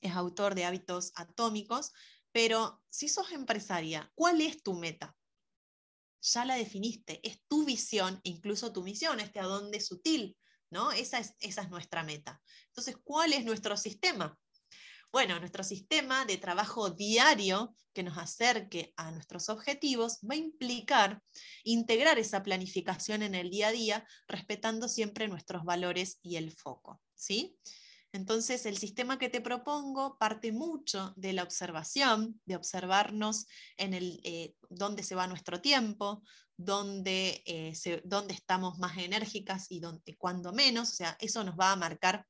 es 0.00 0.12
autor 0.12 0.54
de 0.54 0.64
Hábitos 0.64 1.10
Atómicos, 1.16 1.92
pero 2.30 2.80
si 2.90 3.08
sos 3.08 3.32
empresaria, 3.32 4.12
¿cuál 4.14 4.40
es 4.40 4.62
tu 4.62 4.74
meta? 4.74 5.16
Ya 6.22 6.44
la 6.44 6.54
definiste, 6.54 7.20
es 7.28 7.42
tu 7.48 7.64
visión, 7.64 8.20
incluso 8.22 8.72
tu 8.72 8.84
misión, 8.84 9.18
este 9.18 9.40
a 9.40 9.46
dónde 9.46 9.80
sutil, 9.80 10.38
¿no? 10.70 10.92
Esa 10.92 11.18
es, 11.18 11.34
esa 11.40 11.62
es 11.62 11.70
nuestra 11.70 12.04
meta. 12.04 12.40
Entonces, 12.68 12.96
¿cuál 13.02 13.32
es 13.32 13.44
nuestro 13.44 13.76
sistema? 13.76 14.38
Bueno, 15.14 15.38
nuestro 15.38 15.62
sistema 15.62 16.24
de 16.24 16.38
trabajo 16.38 16.90
diario 16.90 17.72
que 17.92 18.02
nos 18.02 18.18
acerque 18.18 18.92
a 18.96 19.12
nuestros 19.12 19.48
objetivos 19.48 20.18
va 20.28 20.34
a 20.34 20.38
implicar 20.38 21.22
integrar 21.62 22.18
esa 22.18 22.42
planificación 22.42 23.22
en 23.22 23.36
el 23.36 23.48
día 23.48 23.68
a 23.68 23.70
día, 23.70 24.08
respetando 24.26 24.88
siempre 24.88 25.28
nuestros 25.28 25.62
valores 25.62 26.18
y 26.20 26.34
el 26.34 26.50
foco. 26.50 27.00
¿sí? 27.14 27.56
Entonces, 28.10 28.66
el 28.66 28.76
sistema 28.76 29.16
que 29.16 29.28
te 29.28 29.40
propongo 29.40 30.18
parte 30.18 30.50
mucho 30.50 31.14
de 31.14 31.32
la 31.32 31.44
observación, 31.44 32.40
de 32.44 32.56
observarnos 32.56 33.46
en 33.76 33.94
el, 33.94 34.20
eh, 34.24 34.56
dónde 34.68 35.04
se 35.04 35.14
va 35.14 35.28
nuestro 35.28 35.60
tiempo, 35.60 36.24
dónde, 36.56 37.40
eh, 37.46 37.72
estamos 38.30 38.78
más 38.80 38.98
enérgicas 38.98 39.70
y 39.70 39.78
dónde, 39.78 40.16
cuándo 40.16 40.52
menos. 40.52 40.90
O 40.90 40.94
sea, 40.96 41.16
eso 41.20 41.44
nos 41.44 41.54
va 41.54 41.70
a 41.70 41.76
marcar 41.76 42.26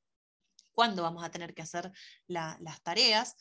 cuándo 0.74 1.02
vamos 1.02 1.24
a 1.24 1.30
tener 1.30 1.54
que 1.54 1.62
hacer 1.62 1.90
las 2.26 2.82
tareas. 2.82 3.36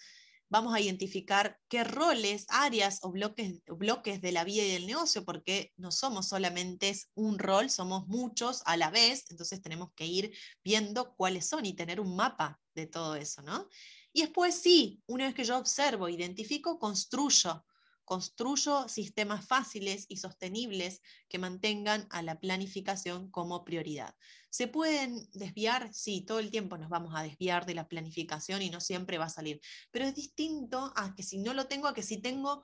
Vamos 0.49 0.75
a 0.75 0.79
identificar 0.79 1.59
qué 1.67 1.83
roles, 1.83 2.45
áreas 2.49 2.99
o 3.01 3.11
bloques, 3.11 3.63
bloques 3.65 4.21
de 4.21 4.31
la 4.31 4.43
vida 4.43 4.63
y 4.63 4.71
del 4.71 4.85
negocio, 4.85 5.25
porque 5.25 5.73
no 5.77 5.91
somos 5.91 6.27
solamente 6.27 6.95
un 7.15 7.39
rol, 7.39 7.71
somos 7.71 8.07
muchos 8.07 8.61
a 8.65 8.77
la 8.77 8.91
vez, 8.91 9.25
entonces 9.31 9.61
tenemos 9.61 9.91
que 9.95 10.05
ir 10.05 10.31
viendo 10.63 11.15
cuáles 11.15 11.47
son 11.47 11.65
y 11.65 11.73
tener 11.73 11.99
un 11.99 12.15
mapa 12.15 12.61
de 12.75 12.85
todo 12.85 13.15
eso, 13.15 13.41
¿no? 13.41 13.67
Y 14.11 14.21
después 14.21 14.53
sí, 14.53 15.01
una 15.07 15.25
vez 15.25 15.33
que 15.33 15.43
yo 15.43 15.57
observo, 15.57 16.07
identifico, 16.07 16.77
construyo 16.77 17.65
construyo 18.05 18.87
sistemas 18.87 19.45
fáciles 19.45 20.05
y 20.09 20.17
sostenibles 20.17 21.01
que 21.29 21.39
mantengan 21.39 22.07
a 22.09 22.21
la 22.21 22.39
planificación 22.39 23.29
como 23.31 23.63
prioridad. 23.63 24.15
¿Se 24.49 24.67
pueden 24.67 25.29
desviar? 25.33 25.93
Sí, 25.93 26.21
todo 26.21 26.39
el 26.39 26.51
tiempo 26.51 26.77
nos 26.77 26.89
vamos 26.89 27.13
a 27.15 27.23
desviar 27.23 27.65
de 27.65 27.75
la 27.75 27.87
planificación 27.87 28.61
y 28.61 28.69
no 28.69 28.81
siempre 28.81 29.17
va 29.17 29.25
a 29.25 29.29
salir, 29.29 29.61
pero 29.91 30.05
es 30.05 30.15
distinto 30.15 30.93
a 30.95 31.15
que 31.15 31.23
si 31.23 31.39
no 31.39 31.53
lo 31.53 31.67
tengo, 31.67 31.87
a 31.87 31.93
que 31.93 32.03
si 32.03 32.21
tengo 32.21 32.63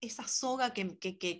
esa 0.00 0.28
soga 0.28 0.72
que, 0.72 0.98
que, 0.98 1.30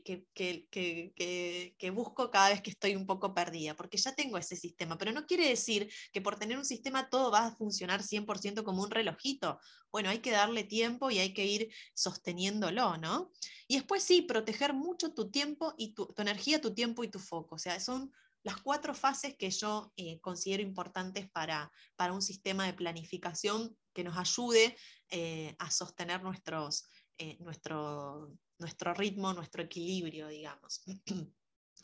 busco 1.91 2.31
cada 2.31 2.49
vez 2.51 2.63
que 2.63 2.71
estoy 2.71 2.97
un 2.97 3.07
poco 3.07 3.35
perdida, 3.35 3.77
porque 3.77 3.99
ya 3.99 4.15
tengo 4.15 4.39
ese 4.39 4.57
sistema, 4.57 4.97
pero 4.97 5.13
no 5.13 5.27
quiere 5.27 5.49
decir 5.49 5.93
que 6.13 6.21
por 6.21 6.39
tener 6.39 6.57
un 6.57 6.65
sistema 6.65 7.09
todo 7.11 7.31
va 7.31 7.47
a 7.47 7.57
funcionar 7.57 8.03
100% 8.03 8.65
como 8.65 8.83
un 8.83 8.91
relojito. 8.91 9.59
Bueno, 9.93 10.09
hay 10.11 10.19
que 10.19 10.31
darle 10.31 10.65
tiempo 10.65 11.11
y 11.11 11.19
hay 11.19 11.33
que 11.33 11.47
ir 11.47 11.73
sosteniéndolo, 11.95 12.97
¿no? 12.97 13.31
Y 13.69 13.77
después 13.77 14.03
sí, 14.03 14.23
proteger 14.23 14.73
mucho 14.73 15.13
tu 15.13 15.31
tiempo 15.31 15.75
y 15.77 15.93
tu, 15.95 16.13
energía, 16.17 16.61
tu 16.61 16.75
tiempo 16.75 17.05
y 17.05 17.09
tu 17.09 17.19
foco. 17.19 17.57
O 17.57 17.59
sea, 17.59 17.79
son 17.81 18.13
las 18.43 18.57
cuatro 18.63 18.95
fases 18.95 19.37
que 19.37 19.51
yo 19.51 19.93
eh, 19.97 20.21
considero 20.21 20.63
importantes 20.63 21.29
para, 21.31 21.71
para 21.97 22.13
un 22.13 22.23
sistema 22.23 22.65
de 22.65 22.75
planificación 22.75 23.77
que 23.93 24.05
nos 24.05 24.17
ayude 24.17 24.77
eh, 25.11 25.57
a 25.59 25.71
sostener 25.71 26.23
nuestros, 26.23 26.89
eh, 27.19 27.37
nuestro, 27.41 28.37
nuestro 28.59 28.93
ritmo, 28.93 29.33
nuestro 29.33 29.63
equilibrio, 29.63 30.29
digamos. 30.29 30.83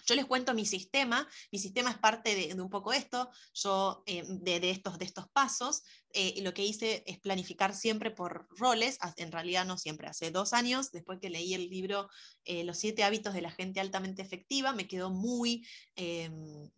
Yo 0.06 0.14
les 0.14 0.26
cuento 0.26 0.52
mi 0.54 0.66
sistema, 0.66 1.28
mi 1.52 1.58
sistema 1.58 1.90
es 1.90 1.98
parte 1.98 2.34
de, 2.34 2.60
un 2.60 2.70
poco 2.70 2.92
esto, 2.92 3.30
yo 3.54 4.02
eh, 4.06 4.24
de, 4.26 4.70
estos, 4.70 4.98
de 4.98 5.04
estos 5.04 5.28
pasos, 5.28 5.84
eh, 6.12 6.42
lo 6.42 6.52
que 6.54 6.64
hice 6.64 7.04
es 7.06 7.20
planificar 7.20 7.74
siempre 7.74 8.10
por 8.10 8.48
roles, 8.58 8.98
en 9.16 9.30
realidad 9.30 9.64
no 9.64 9.78
siempre, 9.78 10.08
hace 10.08 10.30
dos 10.30 10.54
años, 10.54 10.90
después 10.90 11.20
que 11.20 11.30
leí 11.30 11.54
el 11.54 11.68
libro 11.68 12.08
Los 12.46 12.78
siete 12.78 13.04
hábitos 13.04 13.32
de 13.34 13.42
la 13.42 13.52
gente 13.52 13.80
altamente 13.80 14.22
efectiva, 14.22 14.72
me 14.72 14.88
quedó 14.88 15.10
muy, 15.10 15.64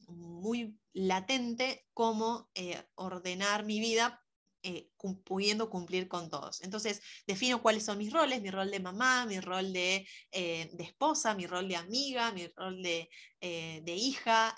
muy 0.09 0.77
latente 0.93 1.87
cómo 1.95 2.51
ordenar 2.97 3.65
mi 3.65 3.81
vida 3.81 4.24
eh, 4.67 4.89
pudiendo 5.25 5.69
cumplir 5.69 6.09
con 6.09 6.31
todos. 6.31 6.63
Entonces, 6.63 7.03
defino 7.27 7.61
cuáles 7.61 7.85
son 7.85 7.99
mis 7.99 8.11
roles, 8.11 8.41
mi 8.41 8.51
rol 8.51 8.71
de 8.71 8.81
mamá, 8.81 9.27
mi 9.27 9.39
rol 9.39 9.75
de, 9.75 10.09
eh, 10.33 10.71
esposa, 10.79 11.35
mi 11.35 11.47
rol 11.47 11.69
de 11.69 11.77
amiga, 11.77 12.33
mi 12.33 12.49
rol 12.57 12.83
de, 12.83 13.11
eh, 13.41 13.83
de 13.85 13.95
hija, 13.95 14.57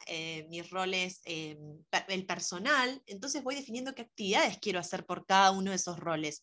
mis 0.49 0.71
roles, 0.71 1.23
el 1.25 2.27
personal. 2.27 3.03
Entonces 3.07 3.43
voy 3.43 3.57
definiendo 3.57 3.95
qué 3.95 4.03
actividades 4.03 4.59
quiero 4.59 4.79
hacer 4.79 5.05
por 5.05 5.27
cada 5.27 5.51
uno 5.51 5.71
de 5.71 5.77
esos 5.77 5.99
roles 5.99 6.43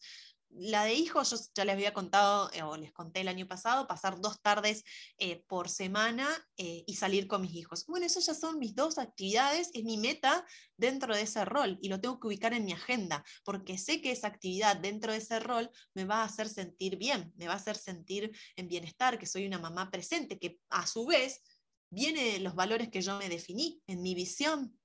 la 0.56 0.86
de 0.86 0.94
hijos, 0.94 1.32
yo 1.32 1.38
ya 1.56 1.66
les 1.66 1.74
había 1.74 1.94
contado, 1.94 2.50
eh, 2.54 2.64
o 2.64 2.78
les 2.78 2.92
conté 2.92 3.22
el 3.22 3.28
año 3.28 3.48
pasado, 3.48 3.88
pasar 3.88 4.20
dos 4.20 4.42
tardes 4.42 4.84
eh, 5.18 5.44
por 5.48 5.70
semana 5.70 6.28
eh, 6.58 6.84
y 6.86 6.96
salir 6.96 7.28
con 7.28 7.42
mis 7.42 7.54
hijos. 7.54 7.86
Bueno, 7.88 8.06
esas 8.06 8.26
ya 8.26 8.34
son 8.34 8.60
mis 8.60 8.76
dos 8.76 8.98
actividades, 8.98 9.70
es 9.74 9.84
mi 9.84 9.98
meta 9.98 10.46
dentro 10.78 11.16
de 11.16 11.24
ese 11.24 11.46
rol 11.46 11.78
y 11.82 11.90
lo 11.90 12.00
tengo 12.00 12.20
que 12.20 12.28
ubicar 12.28 12.54
en 12.54 12.66
mi 12.66 12.74
agenda, 12.74 13.24
porque 13.44 13.78
sé 13.78 14.02
que 14.02 14.12
esa 14.12 14.28
actividad 14.28 14.78
dentro 14.78 15.12
de 15.12 15.18
ese 15.20 15.40
rol 15.40 15.70
me 15.94 16.06
va 16.06 16.22
a 16.22 16.26
hacer 16.26 16.50
sentir 16.50 16.98
bien, 16.98 17.34
me 17.36 17.48
va 17.48 17.54
a 17.54 17.58
hacer 17.58 17.76
sentir 17.76 18.32
en 18.56 18.68
bienestar, 18.68 19.18
que 19.18 19.26
soy 19.26 19.46
una 19.46 19.60
mamá 19.60 19.90
presente, 19.90 20.40
que 20.40 20.60
a 20.70 20.86
su 20.88 21.06
vez 21.06 21.42
viene 21.90 22.34
de 22.34 22.40
los 22.40 22.56
valores 22.56 22.90
que 22.90 23.02
yo 23.02 23.18
me 23.18 23.30
definí 23.30 23.82
en 23.88 24.02
mi 24.02 24.16
visión 24.16 24.78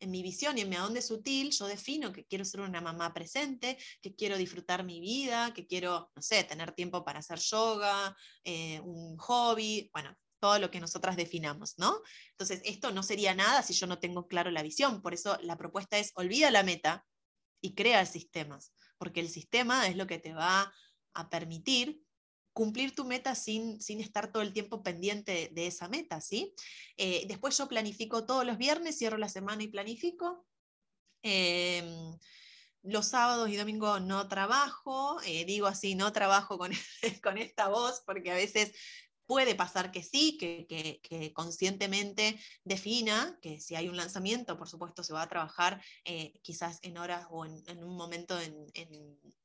en 0.00 0.10
mi 0.10 0.22
visión 0.22 0.58
y 0.58 0.62
en 0.62 0.68
mi 0.68 0.76
adonde 0.76 1.02
sutil, 1.02 1.50
yo 1.50 1.66
defino 1.66 2.12
que 2.12 2.24
quiero 2.24 2.44
ser 2.44 2.60
una 2.60 2.80
mamá 2.80 3.12
presente, 3.14 3.78
que 4.02 4.14
quiero 4.14 4.36
disfrutar 4.36 4.84
mi 4.84 5.00
vida, 5.00 5.52
que 5.54 5.66
quiero, 5.66 6.10
no 6.14 6.22
sé, 6.22 6.44
tener 6.44 6.72
tiempo 6.72 7.04
para 7.04 7.20
hacer 7.20 7.38
yoga, 7.38 8.16
eh, 8.44 8.80
un 8.80 9.16
hobby, 9.18 9.90
bueno, 9.92 10.14
todo 10.40 10.58
lo 10.58 10.70
que 10.70 10.80
nosotras 10.80 11.16
definamos, 11.16 11.74
¿no? 11.78 12.02
Entonces, 12.32 12.60
esto 12.64 12.90
no 12.90 13.02
sería 13.02 13.34
nada 13.34 13.62
si 13.62 13.72
yo 13.72 13.86
no 13.86 13.98
tengo 13.98 14.26
claro 14.26 14.50
la 14.50 14.62
visión. 14.62 15.00
Por 15.00 15.14
eso 15.14 15.38
la 15.40 15.56
propuesta 15.56 15.98
es 15.98 16.12
olvida 16.16 16.50
la 16.50 16.62
meta 16.62 17.06
y 17.62 17.74
crea 17.74 18.04
sistemas, 18.04 18.74
porque 18.98 19.20
el 19.20 19.30
sistema 19.30 19.88
es 19.88 19.96
lo 19.96 20.06
que 20.06 20.18
te 20.18 20.34
va 20.34 20.70
a 21.14 21.30
permitir 21.30 22.03
cumplir 22.54 22.94
tu 22.94 23.04
meta 23.04 23.34
sin, 23.34 23.80
sin 23.80 24.00
estar 24.00 24.32
todo 24.32 24.42
el 24.42 24.52
tiempo 24.52 24.82
pendiente 24.82 25.50
de 25.52 25.66
esa 25.66 25.88
meta, 25.88 26.20
¿sí? 26.20 26.54
Eh, 26.96 27.24
después 27.26 27.58
yo 27.58 27.68
planifico 27.68 28.24
todos 28.24 28.46
los 28.46 28.56
viernes, 28.56 28.96
cierro 28.96 29.18
la 29.18 29.28
semana 29.28 29.64
y 29.64 29.68
planifico. 29.68 30.46
Em, 31.22 32.16
los 32.82 33.06
sábados 33.06 33.48
y 33.48 33.56
domingos 33.56 34.00
no 34.02 34.28
trabajo, 34.28 35.20
eh, 35.26 35.44
digo 35.44 35.66
así, 35.66 35.96
no 35.96 36.12
trabajo 36.12 36.56
con, 36.56 36.70
con 37.22 37.38
esta 37.38 37.68
voz, 37.68 38.02
porque 38.06 38.30
a 38.30 38.36
veces 38.36 38.72
Puede 39.26 39.54
pasar 39.54 39.90
que 39.90 40.02
sí, 40.02 40.36
que, 40.38 41.32
conscientemente 41.34 42.38
defina 42.62 43.38
que 43.40 43.60
si 43.60 43.74
hay 43.74 43.88
un 43.88 43.96
lanzamiento, 43.96 44.58
por 44.58 44.68
supuesto, 44.68 45.02
se 45.02 45.12
va 45.12 45.22
a 45.22 45.28
trabajar 45.28 45.82
eh, 46.04 46.34
quizás 46.42 46.78
en 46.82 46.98
horas 46.98 47.26
o 47.30 47.46
en, 47.46 47.82
un 47.82 47.96
momento 47.96 48.38
en, 48.40 48.66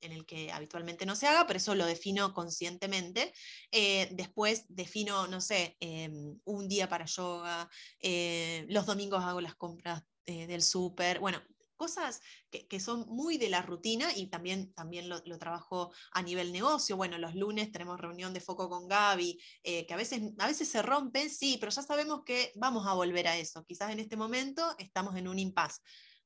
el 0.02 0.26
que 0.26 0.52
habitualmente 0.52 1.06
no 1.06 1.16
se 1.16 1.28
haga, 1.28 1.48
pero 1.48 1.58
eso 1.58 1.76
lo 1.76 1.86
defino 1.86 2.34
conscientemente. 2.34 3.34
Eh, 3.72 4.10
después 4.12 4.66
defino, 4.68 5.28
no 5.28 5.40
sé, 5.40 5.78
em, 5.80 6.40
un 6.44 6.68
día 6.68 6.90
para 6.90 7.06
yoga, 7.06 7.70
eh, 8.00 8.66
los 8.70 8.86
domingos 8.86 9.24
hago 9.24 9.42
las 9.42 9.56
compras 9.56 10.04
del 10.26 10.62
súper, 10.62 11.20
bueno, 11.20 11.42
cosas 11.80 12.22
que, 12.52 12.80
son 12.80 13.06
muy 13.08 13.38
de 13.38 13.50
la 13.50 13.62
rutina 13.62 14.12
y 14.16 14.28
también, 14.28 14.74
también 14.74 15.08
lo, 15.08 15.22
trabajo 15.40 15.92
a 16.12 16.22
nivel 16.22 16.52
negocio. 16.52 16.98
Bueno, 16.98 17.18
los 17.18 17.36
lunes 17.36 17.72
tenemos 17.72 18.00
reunión 18.00 18.34
de 18.34 18.42
foco 18.42 18.70
con 18.70 18.88
Gaby, 18.88 19.40
eh, 19.64 19.88
que 19.88 19.94
a 19.94 19.98
veces, 19.98 20.22
a 20.38 20.48
veces 20.48 20.68
se 20.68 20.82
rompen, 20.82 21.30
sí, 21.30 21.58
pero 21.60 21.72
ya 21.72 21.82
sabemos 21.82 22.24
que 22.26 22.52
vamos 22.56 22.86
a 22.86 22.94
volver 22.94 23.28
a 23.30 23.38
eso. 23.38 23.64
Quizás 23.64 23.92
en 23.92 24.00
este 24.00 24.18
momento 24.18 24.76
estamos 24.78 25.16
en 25.16 25.28
un 25.28 25.40
impasse 25.40 25.82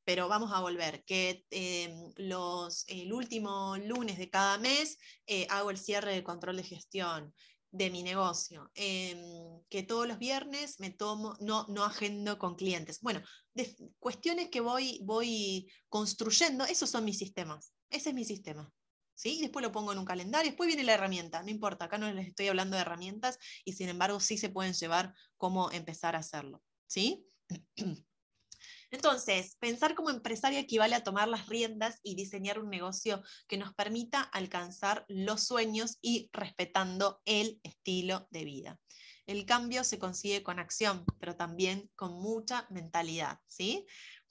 pero 0.05 0.27
vamos 0.27 0.51
a 0.51 0.59
volver, 0.59 1.05
que 1.05 1.45
em, 1.49 2.11
los, 2.17 2.83
el 2.89 3.13
último 3.13 3.77
lunes 3.77 4.17
de 4.17 4.29
cada 4.29 4.57
mes 4.57 4.97
eh, 5.27 5.47
hago 5.49 5.71
el 5.71 5.77
cierre 5.77 6.13
de 6.13 6.23
control 6.23 6.57
de 6.57 6.63
gestión 6.63 7.33
de 7.73 7.89
mi 7.89 8.03
negocio, 8.03 8.71
em, 8.75 9.19
que 9.67 9.81
todos 9.81 10.07
los 10.07 10.19
viernes 10.19 10.79
me 10.79 10.91
tomo, 10.91 11.35
no, 11.41 11.65
no 11.69 11.83
agendo 11.83 12.37
con 12.37 12.55
clientes. 12.55 13.01
Bueno, 13.01 13.21
de 13.55 13.75
cuestiones 13.99 14.49
que 14.49 14.61
voy, 14.61 15.01
voy 15.03 15.67
construyendo, 15.89 16.65
esos 16.65 16.91
son 16.91 17.03
mis 17.03 17.17
sistemas, 17.17 17.73
ese 17.89 18.09
es 18.09 18.15
mi 18.15 18.25
sistema. 18.25 18.71
¿Sí? 19.15 19.39
Después 19.41 19.63
lo 19.63 19.71
pongo 19.71 19.91
en 19.91 19.99
un 19.99 20.05
calendario, 20.05 20.49
después 20.49 20.67
viene 20.67 20.83
la 20.83 20.93
herramienta, 20.95 21.43
no 21.43 21.49
importa, 21.49 21.85
acá 21.85 21.97
no 21.97 22.11
les 22.11 22.27
estoy 22.27 22.47
hablando 22.47 22.75
de 22.75 22.81
herramientas 22.81 23.37
y 23.63 23.73
sin 23.73 23.89
embargo 23.89 24.19
sí 24.19 24.37
se 24.37 24.49
pueden 24.49 24.73
llevar 24.73 25.13
cómo 25.37 25.71
empezar 25.71 26.15
a 26.15 26.19
hacerlo. 26.19 26.63
¿sí? 26.87 27.25
Entonces, 28.93 29.57
pensar 29.59 29.95
como 29.95 30.11
empresaria 30.11 30.59
equivale 30.59 30.93
a 30.93 31.03
tomar 31.03 31.27
las 31.27 31.47
riendas 31.47 31.99
y 32.03 32.13
diseñar 32.13 32.59
un 32.59 32.69
negocio 32.69 33.23
que 33.47 33.57
nos 33.57 33.73
permita 33.73 34.21
alcanzar 34.21 35.03
los 35.07 35.47
sueños 35.47 35.97
y 35.99 36.29
respetando 36.31 37.19
el 37.25 37.59
estilo 37.63 38.27
de 38.29 38.45
vida. 38.45 38.79
El 39.25 39.47
cambio 39.47 39.83
se 39.83 39.97
consigue 39.97 40.43
con 40.43 40.59
acción, 40.59 41.05
pero 41.19 41.35
también 41.35 41.89
con 41.95 42.13
mucha 42.13 42.67
mentalidad, 42.69 43.39
¿sí? 43.47 43.87